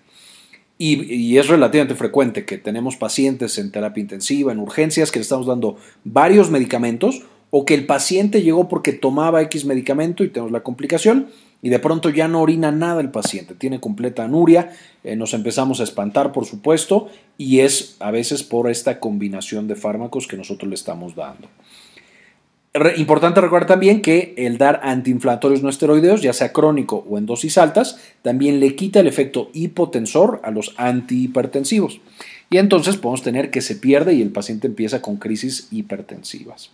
Y, 0.83 1.37
es 1.37 1.49
relativamente 1.49 1.95
frecuente 1.95 2.47
que 2.47 2.57
tenemos 2.57 2.97
pacientes 2.97 3.59
en 3.59 3.71
terapia 3.71 4.01
intensiva, 4.01 4.51
en 4.51 4.61
urgencias, 4.61 5.11
que 5.11 5.19
le 5.19 5.25
estamos 5.25 5.47
dando 5.47 5.77
varios 6.05 6.51
medicamentos 6.51 7.23
o 7.51 7.67
que 7.67 7.75
el 7.75 7.85
paciente 7.85 8.41
llegó 8.41 8.67
porque 8.67 8.95
tomaba 8.95 9.43
X 9.43 9.67
medicamento 9.67 10.25
y 10.25 10.31
tenemos 10.31 10.53
la 10.53 10.63
complicación 10.63 11.29
y 11.61 11.69
de 11.69 11.81
pronto 11.81 12.09
ya 12.09 12.29
no 12.29 12.41
orina 12.41 12.73
nada 12.73 13.03
el 13.03 13.11
paciente, 13.11 13.55
tiene 13.55 13.79
completa 13.79 14.25
anuria, 14.25 14.73
eh, 15.05 15.17
nos 15.17 15.35
empezamos 15.35 15.81
a 15.81 15.85
espantar 15.85 16.33
por 16.33 16.47
supuesto 16.47 17.11
y 17.37 17.59
es 17.59 17.97
a 18.01 18.11
veces 18.11 18.43
por 18.43 18.71
esta 18.71 19.01
combinación 19.01 19.69
de 19.69 19.77
fármacos 19.77 20.27
que 20.27 20.39
nosotros 20.39 20.71
le 20.71 20.77
estamos 20.77 21.15
dando 21.15 21.49
importante 22.97 23.41
recordar 23.41 23.67
también 23.67 24.01
que 24.01 24.35
el 24.37 24.57
dar 24.57 24.81
antiinflamatorios 24.85 25.63
no 25.63 25.69
esteroideos, 25.69 26.23
ya 26.23 26.33
sea 26.33 26.53
crónico 26.53 27.05
o 27.09 27.19
en 27.19 27.27
dosis 27.27 27.59
altas, 27.59 27.99
también 28.23 28.61
le 28.61 28.77
quita 28.77 29.01
el 29.01 29.09
efecto 29.09 29.51
hipotensor 29.53 30.41
a 30.45 30.51
los 30.51 30.75
antihipertensivos. 30.77 32.01
Y 32.49 32.59
entonces 32.59 32.97
podemos 32.97 33.23
tener 33.23 33.51
que 33.51 33.61
se 33.61 33.77
pierde 33.77 34.15
y 34.15 34.23
el 34.23 34.31
paciente 34.31 34.67
empieza 34.67 35.03
con 35.03 35.17
crisis 35.17 35.69
hipertensivas. 35.71 36.71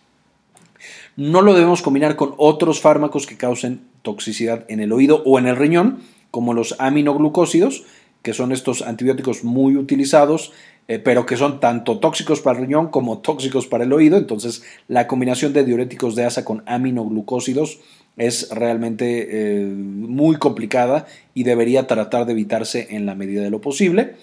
No 1.17 1.41
lo 1.41 1.55
debemos 1.55 1.83
combinar 1.83 2.17
con 2.17 2.35
otros 2.37 2.81
fármacos 2.81 3.27
que 3.27 3.37
causen 3.37 3.81
toxicidad 4.03 4.65
en 4.69 4.81
el 4.81 4.93
oído 4.93 5.23
o 5.25 5.39
en 5.39 5.47
el 5.47 5.57
riñón, 5.57 6.01
como 6.31 6.53
los 6.53 6.77
aminoglucósidos, 6.79 7.85
que 8.27 8.35
son 8.35 8.51
estos 8.51 8.83
antibióticos 8.83 9.45
muy 9.45 9.77
utilizados 9.77 10.53
eh, 10.89 10.99
pero 11.01 11.27
que 11.27 11.37
son 11.37 11.59
tanto 11.59 11.99
tóxicos 11.99 12.41
para 12.41 12.59
el 12.59 12.67
riñón 12.67 12.89
como 12.89 13.19
tóxicos 13.19 13.67
para 13.67 13.85
el 13.85 13.93
oído. 13.93 14.17
Entonces, 14.17 14.63
la 14.87 15.07
combinación 15.07 15.53
de 15.53 15.65
diuréticos 15.65 16.15
de 16.15 16.25
asa 16.25 16.45
con 16.45 16.63
aminoglucósidos 16.67 17.81
es 18.17 18.51
realmente 18.51 19.29
eh, 19.31 19.67
muy 19.67 20.37
complicada 20.37 21.07
y 21.35 21.43
debería 21.43 21.87
tratar 21.87 22.25
de 22.25 22.33
evitarse 22.33 22.89
en 22.91 23.05
la 23.05 23.15
medida 23.15 23.43
de 23.43 23.51
lo 23.51 23.61
posible. 23.61 24.15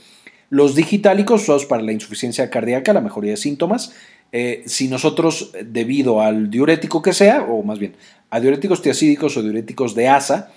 Los 0.50 0.76
digitálicos 0.76 1.44
son 1.44 1.60
para 1.68 1.84
la 1.84 1.92
insuficiencia 1.92 2.50
cardíaca, 2.50 2.94
la 2.94 3.02
mejoría 3.02 3.32
de 3.32 3.38
síntomas. 3.38 3.94
Eh, 4.32 4.64
si 4.66 4.88
nosotros, 4.88 5.52
debido 5.66 6.22
al 6.22 6.50
diurético 6.50 7.02
que 7.02 7.14
sea, 7.14 7.44
o 7.44 7.64
más 7.64 7.80
bien 7.80 7.94
a 8.30 8.40
diuréticos 8.40 8.82
tiacídicos 8.82 9.38
o 9.38 9.44
diuréticos 9.44 9.96
de 9.96 10.08
asa, 10.08 10.52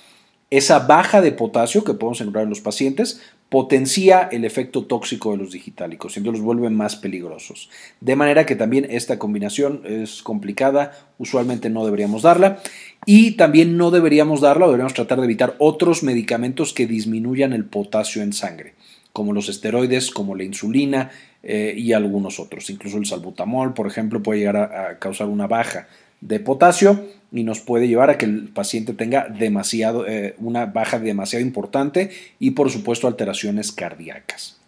esa 0.50 0.80
baja 0.80 1.20
de 1.20 1.32
potasio 1.32 1.82
que 1.82 1.94
podemos 1.94 2.20
encontrar 2.20 2.44
en 2.44 2.50
los 2.50 2.60
pacientes 2.60 3.20
potencia 3.48 4.28
el 4.32 4.44
efecto 4.44 4.84
tóxico 4.84 5.32
de 5.32 5.38
los 5.38 5.52
digitálicos 5.52 6.16
y 6.16 6.20
los 6.20 6.40
vuelve 6.40 6.68
más 6.68 6.96
peligrosos. 6.96 7.70
De 8.00 8.16
manera 8.16 8.44
que 8.44 8.56
también 8.56 8.86
esta 8.90 9.18
combinación 9.18 9.82
es 9.84 10.22
complicada, 10.22 10.92
usualmente 11.18 11.70
no 11.70 11.84
deberíamos 11.84 12.22
darla 12.22 12.60
y 13.04 13.32
también 13.32 13.76
no 13.76 13.90
deberíamos 13.90 14.40
darla 14.40 14.66
deberíamos 14.66 14.94
tratar 14.94 15.18
de 15.18 15.26
evitar 15.26 15.54
otros 15.58 16.02
medicamentos 16.02 16.72
que 16.72 16.86
disminuyan 16.86 17.52
el 17.52 17.64
potasio 17.64 18.22
en 18.22 18.32
sangre, 18.32 18.74
como 19.12 19.32
los 19.32 19.48
esteroides, 19.48 20.10
como 20.10 20.34
la 20.34 20.42
insulina 20.42 21.10
eh, 21.42 21.72
y 21.76 21.92
algunos 21.92 22.40
otros. 22.40 22.68
Incluso 22.68 22.98
el 22.98 23.06
salbutamol, 23.06 23.74
por 23.74 23.86
ejemplo, 23.86 24.22
puede 24.22 24.40
llegar 24.40 24.56
a 24.56 24.98
causar 24.98 25.28
una 25.28 25.46
baja 25.46 25.86
de 26.20 26.40
potasio 26.40 27.06
y 27.38 27.44
nos 27.44 27.60
puede 27.60 27.88
llevar 27.88 28.10
a 28.10 28.18
que 28.18 28.26
el 28.26 28.48
paciente 28.48 28.92
tenga 28.92 29.28
demasiado, 29.28 30.06
eh, 30.06 30.34
una 30.38 30.66
baja 30.66 30.98
demasiado 30.98 31.44
importante 31.44 32.10
y 32.38 32.52
por 32.52 32.70
supuesto 32.70 33.06
alteraciones 33.06 33.72
cardíacas. 33.72 34.58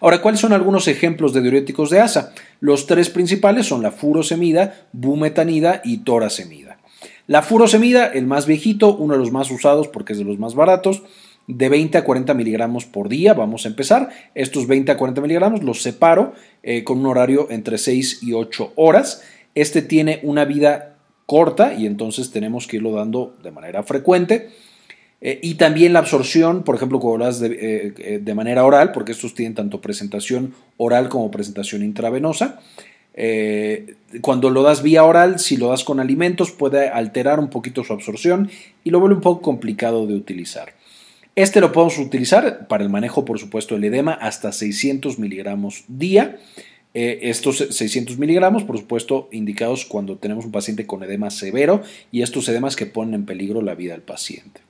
Ahora, 0.00 0.20
¿cuáles 0.20 0.40
son 0.40 0.52
algunos 0.52 0.88
ejemplos 0.88 1.32
de 1.32 1.42
diuréticos 1.42 1.90
de 1.90 2.00
asa? 2.00 2.32
Los 2.60 2.86
tres 2.86 3.10
principales 3.10 3.66
son 3.66 3.82
la 3.82 3.90
furosemida, 3.90 4.86
bumetanida 4.92 5.80
y 5.84 5.98
torasemida. 5.98 6.78
La 7.26 7.42
furosemida, 7.42 8.06
el 8.06 8.26
más 8.26 8.46
viejito, 8.46 8.94
uno 8.94 9.14
de 9.14 9.20
los 9.20 9.32
más 9.32 9.50
usados 9.50 9.88
porque 9.88 10.12
es 10.12 10.18
de 10.18 10.24
los 10.24 10.38
más 10.38 10.54
baratos, 10.54 11.02
de 11.46 11.68
20 11.68 11.98
a 11.98 12.04
40 12.04 12.34
miligramos 12.34 12.84
por 12.84 13.08
día. 13.08 13.34
Vamos 13.34 13.64
a 13.64 13.68
empezar. 13.68 14.10
Estos 14.34 14.66
20 14.66 14.92
a 14.92 14.96
40 14.96 15.20
miligramos 15.20 15.62
los 15.62 15.82
separo 15.82 16.34
eh, 16.62 16.84
con 16.84 16.98
un 16.98 17.06
horario 17.06 17.48
entre 17.50 17.78
6 17.78 18.22
y 18.22 18.32
8 18.32 18.72
horas. 18.76 19.22
Este 19.54 19.82
tiene 19.82 20.20
una 20.22 20.44
vida 20.44 20.95
corta 21.26 21.74
y 21.74 21.86
entonces 21.86 22.30
tenemos 22.30 22.66
que 22.66 22.76
irlo 22.76 22.92
dando 22.92 23.36
de 23.42 23.50
manera 23.50 23.82
frecuente. 23.82 24.48
Eh, 25.20 25.40
y 25.42 25.54
también 25.54 25.92
la 25.92 26.00
absorción, 26.00 26.62
por 26.62 26.76
ejemplo, 26.76 27.00
cuando 27.00 27.18
lo 27.18 27.24
das 27.24 27.42
eh, 27.42 27.94
eh, 27.98 28.20
de, 28.22 28.34
manera 28.34 28.64
oral, 28.64 28.92
porque 28.92 29.12
estos 29.12 29.34
tienen 29.34 29.54
tanto 29.54 29.80
presentación 29.80 30.54
oral 30.76 31.08
como 31.08 31.30
presentación 31.30 31.82
intravenosa. 31.82 32.60
cuando 34.20 34.50
lo 34.50 34.62
das 34.62 34.82
vía 34.82 35.02
oral, 35.04 35.38
si 35.38 35.56
lo 35.56 35.68
das 35.68 35.84
con 35.84 36.00
alimentos, 36.00 36.52
puede 36.52 36.90
alterar 36.90 37.40
un 37.40 37.48
poquito 37.48 37.82
su 37.82 37.94
absorción 37.94 38.50
y 38.84 38.90
lo 38.90 39.00
vuelve 39.00 39.16
un 39.16 39.22
poco 39.22 39.40
complicado 39.40 40.06
de 40.06 40.14
utilizar. 40.14 40.74
Este 41.34 41.60
lo 41.60 41.72
podemos 41.72 41.98
utilizar 41.98 42.68
para 42.68 42.84
el 42.84 42.90
manejo, 42.90 43.24
por 43.24 43.38
supuesto, 43.38 43.74
del 43.74 43.84
edema 43.84 44.12
hasta 44.12 44.52
600 44.52 45.18
miligramos 45.18 45.84
día. 45.88 46.38
Eh, 46.98 47.28
estos 47.28 47.58
600 47.58 48.16
miligramos, 48.16 48.64
por 48.64 48.78
supuesto, 48.78 49.28
indicados 49.30 49.84
cuando 49.84 50.16
tenemos 50.16 50.46
un 50.46 50.50
paciente 50.50 50.86
con 50.86 51.02
edema 51.02 51.28
severo 51.28 51.82
y 52.10 52.22
estos 52.22 52.48
edemas 52.48 52.74
que 52.74 52.86
ponen 52.86 53.12
en 53.12 53.26
peligro 53.26 53.60
la 53.60 53.74
vida 53.74 53.92
del 53.92 54.00
paciente. 54.00 54.62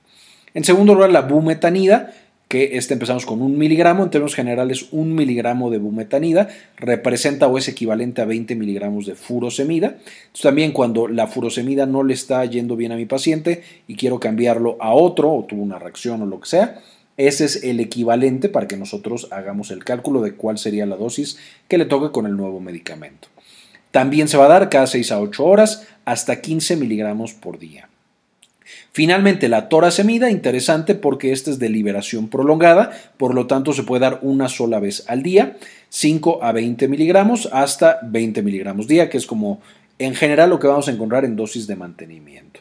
En 0.53 0.65
segundo 0.65 0.93
lugar, 0.93 1.09
la 1.09 1.21
bumetanida, 1.21 2.13
que 2.49 2.75
este 2.75 2.93
empezamos 2.93 3.25
con 3.25 3.41
un 3.41 3.57
miligramo, 3.57 4.03
en 4.03 4.09
términos 4.09 4.35
generales 4.35 4.89
un 4.91 5.15
miligramo 5.15 5.69
de 5.69 5.77
bumetanida 5.77 6.49
representa 6.75 7.47
o 7.47 7.57
es 7.57 7.69
equivalente 7.69 8.21
a 8.21 8.25
20 8.25 8.55
miligramos 8.55 9.05
de 9.05 9.15
furosemida. 9.15 9.95
También 10.41 10.73
cuando 10.73 11.07
la 11.07 11.27
furosemida 11.27 11.85
no 11.85 12.03
le 12.03 12.13
está 12.13 12.43
yendo 12.43 12.75
bien 12.75 12.91
a 12.91 12.97
mi 12.97 13.05
paciente 13.05 13.63
y 13.87 13.95
quiero 13.95 14.19
cambiarlo 14.19 14.75
a 14.81 14.91
otro 14.91 15.31
o 15.31 15.45
tuvo 15.45 15.63
una 15.63 15.79
reacción 15.79 16.21
o 16.21 16.25
lo 16.25 16.41
que 16.41 16.49
sea, 16.49 16.81
ese 17.17 17.45
es 17.45 17.63
el 17.63 17.79
equivalente 17.79 18.47
para 18.47 18.67
que 18.67 18.77
nosotros 18.77 19.27
hagamos 19.31 19.71
el 19.71 19.83
cálculo 19.83 20.21
de 20.21 20.35
cuál 20.35 20.57
sería 20.57 20.85
la 20.85 20.95
dosis 20.95 21.37
que 21.67 21.79
le 21.79 21.85
toque 21.85 22.11
con 22.11 22.27
el 22.27 22.37
nuevo 22.37 22.59
medicamento. 22.59 23.27
También 23.91 24.27
se 24.27 24.37
va 24.37 24.45
a 24.45 24.49
dar 24.49 24.69
cada 24.69 24.85
6 24.85 25.11
a 25.11 25.19
8 25.19 25.43
horas 25.43 25.87
hasta 26.05 26.41
15 26.41 26.75
miligramos 26.75 27.33
por 27.33 27.57
día. 27.57 27.89
Finalmente, 28.91 29.49
la 29.49 29.69
torasemida, 29.69 30.29
interesante 30.29 30.93
porque 30.93 31.31
esta 31.31 31.51
es 31.51 31.59
de 31.59 31.69
liberación 31.69 32.27
prolongada, 32.27 32.91
por 33.17 33.33
lo 33.33 33.47
tanto 33.47 33.73
se 33.73 33.83
puede 33.83 34.01
dar 34.01 34.19
una 34.21 34.49
sola 34.49 34.79
vez 34.79 35.03
al 35.07 35.23
día, 35.23 35.57
5 35.89 36.43
a 36.43 36.51
20 36.51 36.87
miligramos 36.87 37.49
hasta 37.51 37.99
20 38.03 38.41
miligramos 38.41 38.87
día, 38.87 39.09
que 39.09 39.17
es 39.17 39.25
como 39.25 39.61
en 39.99 40.15
general 40.15 40.49
lo 40.49 40.59
que 40.59 40.67
vamos 40.67 40.87
a 40.87 40.91
encontrar 40.91 41.25
en 41.25 41.35
dosis 41.35 41.65
de 41.67 41.75
mantenimiento. 41.75 42.59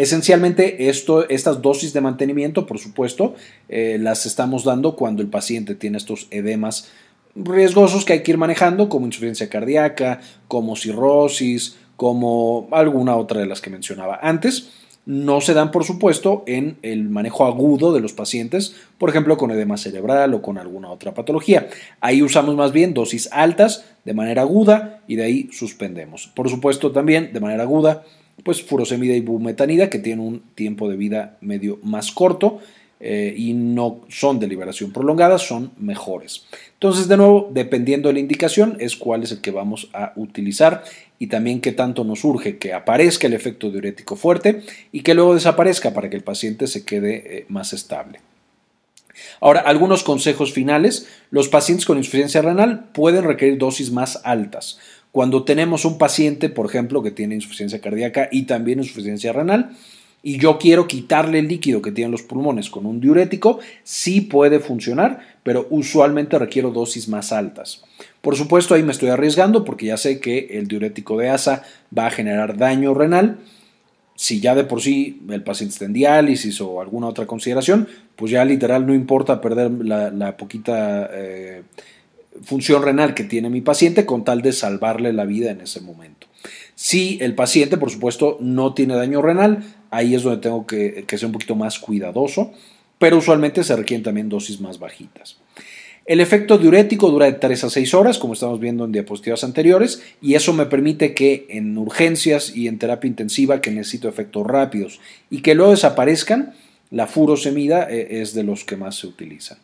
Esencialmente, 0.00 0.88
estas 0.88 1.60
dosis 1.60 1.92
de 1.92 2.00
mantenimiento, 2.00 2.64
por 2.64 2.78
supuesto, 2.78 3.34
eh, 3.68 3.98
las 4.00 4.24
estamos 4.24 4.64
dando 4.64 4.96
cuando 4.96 5.20
el 5.20 5.28
paciente 5.28 5.74
tiene 5.74 5.98
estos 5.98 6.26
edemas 6.30 6.88
riesgosos 7.34 8.06
que 8.06 8.14
hay 8.14 8.22
que 8.22 8.30
ir 8.30 8.38
manejando, 8.38 8.88
como 8.88 9.04
insuficiencia 9.04 9.50
cardíaca, 9.50 10.22
como 10.48 10.74
cirrosis, 10.74 11.76
como 11.96 12.66
alguna 12.72 13.14
otra 13.14 13.40
de 13.40 13.46
las 13.46 13.60
que 13.60 13.68
mencionaba 13.68 14.18
antes. 14.22 14.70
No 15.04 15.42
se 15.42 15.52
dan, 15.52 15.70
por 15.70 15.84
supuesto, 15.84 16.44
en 16.46 16.78
el 16.80 17.10
manejo 17.10 17.44
agudo 17.44 17.92
de 17.92 18.00
los 18.00 18.14
pacientes, 18.14 18.74
por 18.96 19.10
ejemplo, 19.10 19.36
con 19.36 19.50
edema 19.50 19.76
cerebral 19.76 20.32
o 20.32 20.40
con 20.40 20.56
alguna 20.56 20.88
otra 20.88 21.12
patología. 21.12 21.68
Ahí 22.00 22.22
usamos 22.22 22.56
más 22.56 22.72
bien 22.72 22.94
dosis 22.94 23.28
altas 23.32 23.84
de 24.06 24.14
manera 24.14 24.40
aguda 24.40 25.02
y 25.06 25.16
de 25.16 25.24
ahí 25.24 25.50
suspendemos. 25.52 26.28
Por 26.34 26.48
supuesto, 26.48 26.90
también 26.90 27.34
de 27.34 27.40
manera 27.40 27.64
aguda 27.64 28.02
pues 28.44 28.62
furosemida 28.62 29.14
y 29.14 29.20
bumetanida 29.20 29.90
que 29.90 29.98
tienen 29.98 30.24
un 30.24 30.40
tiempo 30.54 30.88
de 30.88 30.96
vida 30.96 31.36
medio 31.40 31.78
más 31.82 32.12
corto 32.12 32.60
eh, 33.02 33.34
y 33.34 33.54
no 33.54 34.02
son 34.08 34.38
de 34.38 34.46
liberación 34.46 34.92
prolongada, 34.92 35.38
son 35.38 35.72
mejores. 35.78 36.44
Entonces, 36.74 37.08
de 37.08 37.16
nuevo, 37.16 37.50
dependiendo 37.52 38.08
de 38.08 38.14
la 38.14 38.20
indicación, 38.20 38.76
es 38.78 38.94
cuál 38.94 39.22
es 39.22 39.32
el 39.32 39.40
que 39.40 39.50
vamos 39.50 39.88
a 39.94 40.12
utilizar 40.16 40.84
y 41.18 41.28
también 41.28 41.62
qué 41.62 41.72
tanto 41.72 42.04
nos 42.04 42.24
urge 42.24 42.58
que 42.58 42.74
aparezca 42.74 43.26
el 43.26 43.32
efecto 43.32 43.70
diurético 43.70 44.16
fuerte 44.16 44.62
y 44.92 45.00
que 45.00 45.14
luego 45.14 45.34
desaparezca 45.34 45.94
para 45.94 46.10
que 46.10 46.16
el 46.16 46.22
paciente 46.22 46.66
se 46.66 46.84
quede 46.84 47.38
eh, 47.38 47.46
más 47.48 47.72
estable. 47.72 48.20
Ahora, 49.40 49.60
algunos 49.60 50.02
consejos 50.02 50.52
finales. 50.52 51.08
Los 51.30 51.48
pacientes 51.48 51.86
con 51.86 51.98
insuficiencia 51.98 52.42
renal 52.42 52.90
pueden 52.92 53.24
requerir 53.24 53.58
dosis 53.58 53.90
más 53.92 54.20
altas. 54.24 54.78
Cuando 55.12 55.44
tenemos 55.44 55.84
un 55.84 55.98
paciente, 55.98 56.48
por 56.48 56.66
ejemplo, 56.66 57.02
que 57.02 57.10
tiene 57.10 57.34
insuficiencia 57.34 57.80
cardíaca 57.80 58.28
y 58.30 58.42
también 58.42 58.78
insuficiencia 58.78 59.32
renal, 59.32 59.72
y 60.22 60.38
yo 60.38 60.58
quiero 60.58 60.86
quitarle 60.86 61.38
el 61.38 61.48
líquido 61.48 61.80
que 61.80 61.92
tienen 61.92 62.12
los 62.12 62.22
pulmones 62.22 62.68
con 62.68 62.84
un 62.86 63.00
diurético, 63.00 63.58
sí 63.82 64.20
puede 64.20 64.60
funcionar, 64.60 65.20
pero 65.42 65.66
usualmente 65.70 66.38
requiero 66.38 66.70
dosis 66.70 67.08
más 67.08 67.32
altas. 67.32 67.82
Por 68.20 68.36
supuesto, 68.36 68.74
ahí 68.74 68.82
me 68.82 68.92
estoy 68.92 69.08
arriesgando 69.08 69.64
porque 69.64 69.86
ya 69.86 69.96
sé 69.96 70.20
que 70.20 70.48
el 70.50 70.68
diurético 70.68 71.16
de 71.16 71.30
asa 71.30 71.62
va 71.96 72.06
a 72.06 72.10
generar 72.10 72.58
daño 72.58 72.92
renal. 72.92 73.38
Si 74.14 74.40
ya 74.40 74.54
de 74.54 74.64
por 74.64 74.82
sí 74.82 75.22
el 75.30 75.42
paciente 75.42 75.72
está 75.72 75.86
en 75.86 75.94
diálisis 75.94 76.60
o 76.60 76.82
alguna 76.82 77.06
otra 77.06 77.26
consideración, 77.26 77.88
pues 78.16 78.30
ya 78.30 78.44
literal 78.44 78.86
no 78.86 78.94
importa 78.94 79.40
perder 79.40 79.70
la, 79.70 80.36
poquita 80.36 81.08
eh, 81.10 81.62
función 82.42 82.82
renal 82.82 83.14
que 83.14 83.24
tiene 83.24 83.50
mi 83.50 83.60
paciente 83.60 84.06
con 84.06 84.24
tal 84.24 84.42
de 84.42 84.52
salvarle 84.52 85.12
la 85.12 85.24
vida 85.24 85.50
en 85.50 85.60
ese 85.60 85.80
momento. 85.80 86.26
Si 86.74 87.18
el 87.20 87.34
paciente, 87.34 87.76
por 87.76 87.90
supuesto, 87.90 88.38
no 88.40 88.72
tiene 88.72 88.94
daño 88.94 89.20
renal, 89.20 89.64
ahí 89.90 90.14
es 90.14 90.22
donde 90.22 90.40
tengo 90.40 90.66
que, 90.66 91.04
ser 91.08 91.26
un 91.26 91.32
poquito 91.32 91.54
más 91.54 91.78
cuidadoso, 91.78 92.52
pero 92.98 93.18
usualmente 93.18 93.64
se 93.64 93.76
requieren 93.76 94.02
también 94.02 94.28
dosis 94.28 94.60
más 94.60 94.78
bajitas. 94.78 95.36
El 96.06 96.20
efecto 96.20 96.56
diurético 96.56 97.10
dura 97.10 97.26
de 97.26 97.34
3 97.34 97.64
a 97.64 97.70
6 97.70 97.94
horas, 97.94 98.18
como 98.18 98.32
estamos 98.32 98.58
viendo 98.58 98.84
en 98.84 98.92
diapositivas 98.92 99.44
anteriores, 99.44 100.02
y 100.22 100.34
eso 100.34 100.52
me 100.52 100.66
permite 100.66 101.14
que 101.14 101.46
en 101.50 101.76
urgencias 101.76 102.56
y 102.56 102.66
en 102.66 102.78
terapia 102.78 103.08
intensiva 103.08 103.60
que 103.60 103.70
necesito 103.70 104.08
efectos 104.08 104.46
rápidos 104.46 105.00
y 105.28 105.42
que 105.42 105.54
luego 105.54 105.72
desaparezcan, 105.72 106.54
la 106.90 107.06
furosemida 107.06 107.86
eh, 107.90 108.22
es 108.22 108.34
de 108.34 108.42
los 108.42 108.64
que 108.64 108.76
más 108.76 108.96
se 108.96 109.06
utilizan. 109.06 109.58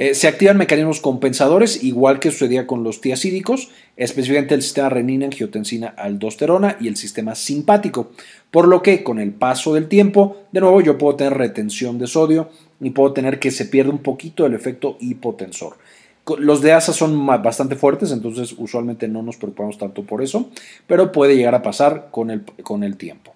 Eh, 0.00 0.14
se 0.14 0.28
activan 0.28 0.56
mecanismos 0.58 1.00
compensadores, 1.00 1.82
igual 1.82 2.20
que 2.20 2.30
sucedía 2.30 2.68
con 2.68 2.84
los 2.84 3.00
tiacídicos, 3.00 3.70
específicamente 3.96 4.54
el 4.54 4.62
sistema 4.62 4.90
renina, 4.90 5.26
angiotensina, 5.26 5.88
aldosterona 5.88 6.76
y 6.80 6.86
el 6.86 6.96
sistema 6.96 7.34
simpático. 7.34 8.12
Por 8.52 8.68
lo 8.68 8.80
que 8.80 9.02
con 9.02 9.18
el 9.18 9.32
paso 9.32 9.74
del 9.74 9.88
tiempo, 9.88 10.36
de 10.52 10.60
nuevo 10.60 10.80
yo 10.80 10.98
puedo 10.98 11.16
tener 11.16 11.34
retención 11.34 11.98
de 11.98 12.06
sodio 12.06 12.48
y 12.80 12.90
puedo 12.90 13.12
tener 13.12 13.40
que 13.40 13.50
se 13.50 13.64
pierda 13.64 13.90
un 13.90 13.98
poquito 13.98 14.46
el 14.46 14.54
efecto 14.54 14.98
hipotensor. 15.00 15.78
Los 16.38 16.62
de 16.62 16.74
ASA 16.74 16.92
son 16.92 17.26
bastante 17.26 17.74
fuertes, 17.74 18.12
entonces 18.12 18.54
usualmente 18.56 19.08
no 19.08 19.24
nos 19.24 19.36
preocupamos 19.36 19.78
tanto 19.78 20.04
por 20.04 20.22
eso, 20.22 20.48
pero 20.86 21.10
puede 21.10 21.34
llegar 21.34 21.56
a 21.56 21.62
pasar 21.62 22.06
con 22.12 22.30
el, 22.30 22.42
con 22.62 22.84
el 22.84 22.96
tiempo. 22.96 23.34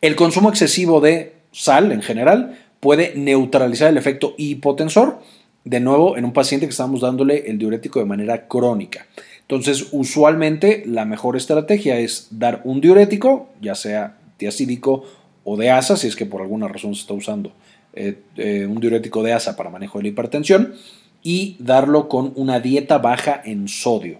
El 0.00 0.16
consumo 0.16 0.48
excesivo 0.48 1.02
de 1.02 1.34
sal 1.52 1.92
en 1.92 2.00
general 2.00 2.58
puede 2.80 3.14
neutralizar 3.16 3.90
el 3.90 3.98
efecto 3.98 4.34
hipotensor, 4.36 5.20
de 5.64 5.80
nuevo 5.80 6.16
en 6.16 6.24
un 6.24 6.32
paciente 6.32 6.66
que 6.66 6.70
estamos 6.70 7.00
dándole 7.00 7.50
el 7.50 7.58
diurético 7.58 7.98
de 7.98 8.04
manera 8.04 8.46
crónica. 8.46 9.06
Entonces, 9.40 9.88
usualmente 9.92 10.82
la 10.86 11.04
mejor 11.04 11.36
estrategia 11.36 11.98
es 11.98 12.28
dar 12.30 12.60
un 12.64 12.80
diurético, 12.80 13.48
ya 13.60 13.74
sea 13.74 14.18
diacídico 14.38 15.04
o 15.44 15.56
de 15.56 15.70
asa, 15.70 15.96
si 15.96 16.08
es 16.08 16.16
que 16.16 16.26
por 16.26 16.42
alguna 16.42 16.68
razón 16.68 16.94
se 16.94 17.02
está 17.02 17.14
usando 17.14 17.52
eh, 17.94 18.18
eh, 18.36 18.66
un 18.66 18.80
diurético 18.80 19.22
de 19.22 19.32
asa 19.32 19.56
para 19.56 19.70
manejo 19.70 19.98
de 19.98 20.04
la 20.04 20.08
hipertensión, 20.08 20.74
y 21.22 21.56
darlo 21.58 22.08
con 22.08 22.32
una 22.36 22.60
dieta 22.60 22.98
baja 22.98 23.40
en 23.44 23.68
sodio 23.68 24.18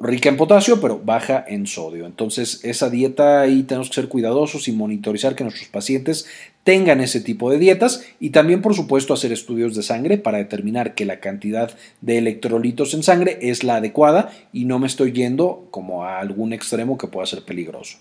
rica 0.00 0.30
en 0.30 0.38
potasio, 0.38 0.80
pero 0.80 0.98
baja 1.04 1.44
en 1.46 1.66
sodio. 1.66 2.06
Entonces, 2.06 2.64
esa 2.64 2.88
dieta 2.88 3.42
ahí 3.42 3.62
tenemos 3.62 3.88
que 3.88 3.96
ser 3.96 4.08
cuidadosos 4.08 4.66
y 4.66 4.72
monitorizar 4.72 5.34
que 5.34 5.44
nuestros 5.44 5.68
pacientes 5.68 6.26
tengan 6.64 7.00
ese 7.00 7.20
tipo 7.20 7.50
de 7.50 7.58
dietas 7.58 8.04
y 8.20 8.30
también, 8.30 8.62
por 8.62 8.74
supuesto, 8.74 9.14
hacer 9.14 9.32
estudios 9.32 9.74
de 9.74 9.82
sangre 9.82 10.18
para 10.18 10.38
determinar 10.38 10.94
que 10.94 11.06
la 11.06 11.20
cantidad 11.20 11.76
de 12.00 12.18
electrolitos 12.18 12.94
en 12.94 13.02
sangre 13.02 13.38
es 13.40 13.64
la 13.64 13.76
adecuada 13.76 14.30
y 14.52 14.64
no 14.66 14.78
me 14.78 14.86
estoy 14.86 15.12
yendo 15.12 15.66
como 15.70 16.04
a 16.04 16.20
algún 16.20 16.52
extremo 16.52 16.98
que 16.98 17.08
pueda 17.08 17.26
ser 17.26 17.44
peligroso. 17.44 17.98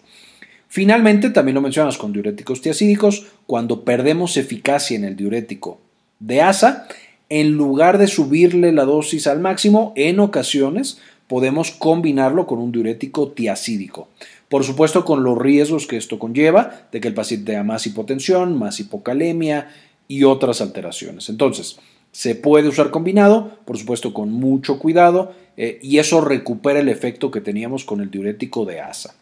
Finalmente, 0.68 1.32
también 1.32 1.56
lo 1.56 1.62
mencionamos 1.62 1.98
con 1.98 2.14
diuréticos 2.14 2.62
tiacídicos, 2.62 3.28
cuando 3.48 3.84
perdemos 3.84 4.38
eficacia 4.38 4.96
en 4.96 5.04
el 5.04 5.16
diurético 5.16 5.80
de 6.20 6.42
asa, 6.42 6.88
en 7.30 7.52
lugar 7.54 7.98
de 7.98 8.08
subirle 8.08 8.72
la 8.72 8.86
dosis 8.86 9.26
al 9.26 9.40
máximo, 9.40 9.94
en 9.96 10.20
ocasiones 10.20 11.00
podemos 11.28 11.72
combinarlo 11.72 12.48
con 12.48 12.60
un 12.60 12.72
diurético 12.72 13.30
tiacídico. 13.30 14.10
Por 14.50 14.64
supuesto, 14.64 15.06
con 15.06 15.24
los 15.24 15.38
riesgos 15.38 15.86
que 15.86 15.98
esto 15.98 16.18
conlleva 16.18 16.88
de 16.92 17.00
que 17.00 17.08
el 17.08 17.14
paciente 17.14 17.52
tenga 17.52 17.64
más 17.64 17.86
hipotensión, 17.86 18.58
más 18.58 18.80
hipocalemia 18.80 19.70
y 20.08 20.24
otras 20.24 20.60
alteraciones. 20.60 21.30
Entonces, 21.30 21.80
se 22.12 22.34
puede 22.34 22.68
usar 22.68 22.90
combinado, 22.90 23.60
por 23.66 23.78
supuesto, 23.78 24.14
con 24.14 24.32
mucho 24.32 24.80
cuidado, 24.80 25.34
eh, 25.56 25.80
y 25.84 26.00
eso 26.00 26.22
recupera 26.22 26.80
el 26.80 26.90
efecto 26.90 27.30
que 27.30 27.42
teníamos 27.42 27.86
con 27.86 28.02
el 28.02 28.10
diurético 28.10 28.66
de 28.66 28.82
ASA. 28.82 29.14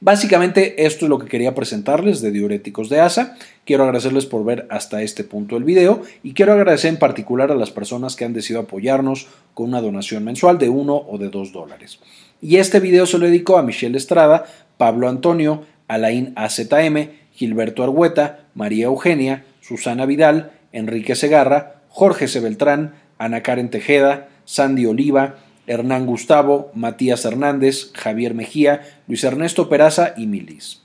Básicamente 0.00 0.86
esto 0.86 1.06
es 1.06 1.08
lo 1.08 1.18
que 1.18 1.28
quería 1.28 1.54
presentarles 1.54 2.20
de 2.20 2.30
diuréticos 2.30 2.88
de 2.88 3.00
ASA. 3.00 3.36
Quiero 3.64 3.84
agradecerles 3.84 4.26
por 4.26 4.44
ver 4.44 4.66
hasta 4.70 5.02
este 5.02 5.24
punto 5.24 5.54
del 5.54 5.64
video 5.64 6.02
y 6.22 6.34
quiero 6.34 6.52
agradecer 6.52 6.90
en 6.90 6.98
particular 6.98 7.50
a 7.50 7.56
las 7.56 7.70
personas 7.70 8.16
que 8.16 8.24
han 8.24 8.32
decidido 8.32 8.60
apoyarnos 8.60 9.28
con 9.54 9.68
una 9.68 9.80
donación 9.80 10.24
mensual 10.24 10.58
de 10.58 10.68
1 10.68 11.06
o 11.08 11.18
de 11.18 11.28
2 11.28 11.52
dólares. 11.52 11.98
Y 12.40 12.56
este 12.56 12.80
video 12.80 13.06
se 13.06 13.18
lo 13.18 13.26
dedico 13.26 13.58
a 13.58 13.62
Michelle 13.62 13.96
Estrada, 13.96 14.44
Pablo 14.76 15.08
Antonio, 15.08 15.64
Alain 15.88 16.32
AZM, 16.36 17.10
Gilberto 17.32 17.82
Argueta, 17.82 18.46
María 18.54 18.86
Eugenia, 18.86 19.44
Susana 19.60 20.06
Vidal, 20.06 20.52
Enrique 20.72 21.14
Segarra, 21.14 21.82
Jorge 21.88 22.28
C. 22.28 22.40
Beltrán, 22.40 22.94
Ana 23.18 23.42
Karen 23.42 23.70
Tejeda, 23.70 24.28
Sandy 24.44 24.86
Oliva, 24.86 25.36
Hernán 25.68 26.06
Gustavo, 26.06 26.72
Matías 26.74 27.24
Hernández, 27.24 27.92
Javier 27.94 28.34
Mejía, 28.34 28.82
Luis 29.06 29.22
Ernesto 29.22 29.68
Peraza 29.68 30.14
y 30.16 30.26
Milis. 30.26 30.82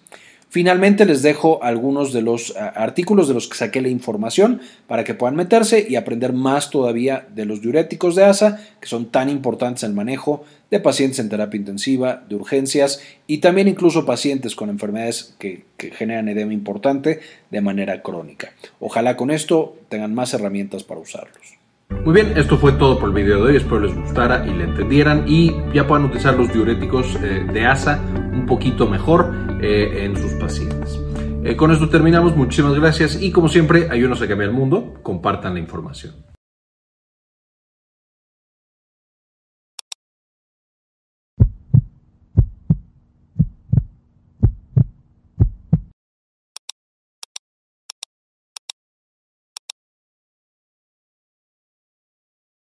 Finalmente 0.53 1.05
les 1.05 1.23
dejo 1.23 1.63
algunos 1.63 2.13
de 2.13 2.21
los 2.21 2.55
artículos 2.55 3.27
de 3.27 3.33
los 3.33 3.47
que 3.47 3.57
saqué 3.57 3.81
la 3.81 3.87
información 3.87 4.61
para 4.85 5.03
que 5.03 5.15
puedan 5.15 5.35
meterse 5.35 5.83
y 5.89 5.95
aprender 5.95 6.31
más 6.31 6.69
todavía 6.69 7.25
de 7.33 7.45
los 7.45 7.59
diuréticos 7.63 8.13
de 8.15 8.25
ASA, 8.25 8.59
que 8.79 8.87
son 8.87 9.07
tan 9.07 9.29
importantes 9.29 9.81
en 9.81 9.89
el 9.89 9.95
manejo 9.95 10.43
de 10.69 10.79
pacientes 10.79 11.17
en 11.17 11.29
terapia 11.29 11.57
intensiva, 11.57 12.23
de 12.29 12.35
urgencias 12.35 13.01
y 13.25 13.39
también 13.39 13.67
incluso 13.67 14.05
pacientes 14.05 14.55
con 14.55 14.69
enfermedades 14.69 15.33
que, 15.39 15.65
que 15.75 15.89
generan 15.89 16.29
edema 16.29 16.53
importante 16.53 17.21
de 17.49 17.61
manera 17.61 18.03
crónica. 18.03 18.53
Ojalá 18.79 19.17
con 19.17 19.31
esto 19.31 19.75
tengan 19.89 20.13
más 20.13 20.35
herramientas 20.35 20.83
para 20.83 21.01
usarlos. 21.01 21.62
Muy 22.03 22.13
bien, 22.13 22.37
esto 22.37 22.57
fue 22.57 22.73
todo 22.73 22.99
por 22.99 23.09
el 23.09 23.15
video 23.15 23.37
de 23.37 23.51
hoy, 23.51 23.55
espero 23.55 23.79
les 23.79 23.95
gustara 23.95 24.45
y 24.45 24.53
le 24.53 24.65
entendieran. 24.65 25.23
Y 25.27 25.53
ya 25.73 25.87
puedan 25.87 26.05
utilizar 26.05 26.35
los 26.35 26.51
diuréticos 26.51 27.15
eh, 27.21 27.45
de 27.51 27.65
ASA 27.65 27.99
un 28.33 28.45
poquito 28.45 28.87
mejor 28.87 29.33
eh, 29.61 30.05
en 30.05 30.17
sus 30.17 30.33
pacientes. 30.33 30.99
Eh, 31.45 31.55
con 31.55 31.71
esto 31.71 31.89
terminamos, 31.89 32.35
muchísimas 32.35 32.75
gracias. 32.75 33.21
Y 33.21 33.31
como 33.31 33.47
siempre, 33.47 33.89
ayúdenos 33.89 34.21
a 34.21 34.27
cambiar 34.27 34.49
el 34.49 34.55
mundo, 34.55 34.95
compartan 35.01 35.53
la 35.53 35.59
información. 35.59 36.32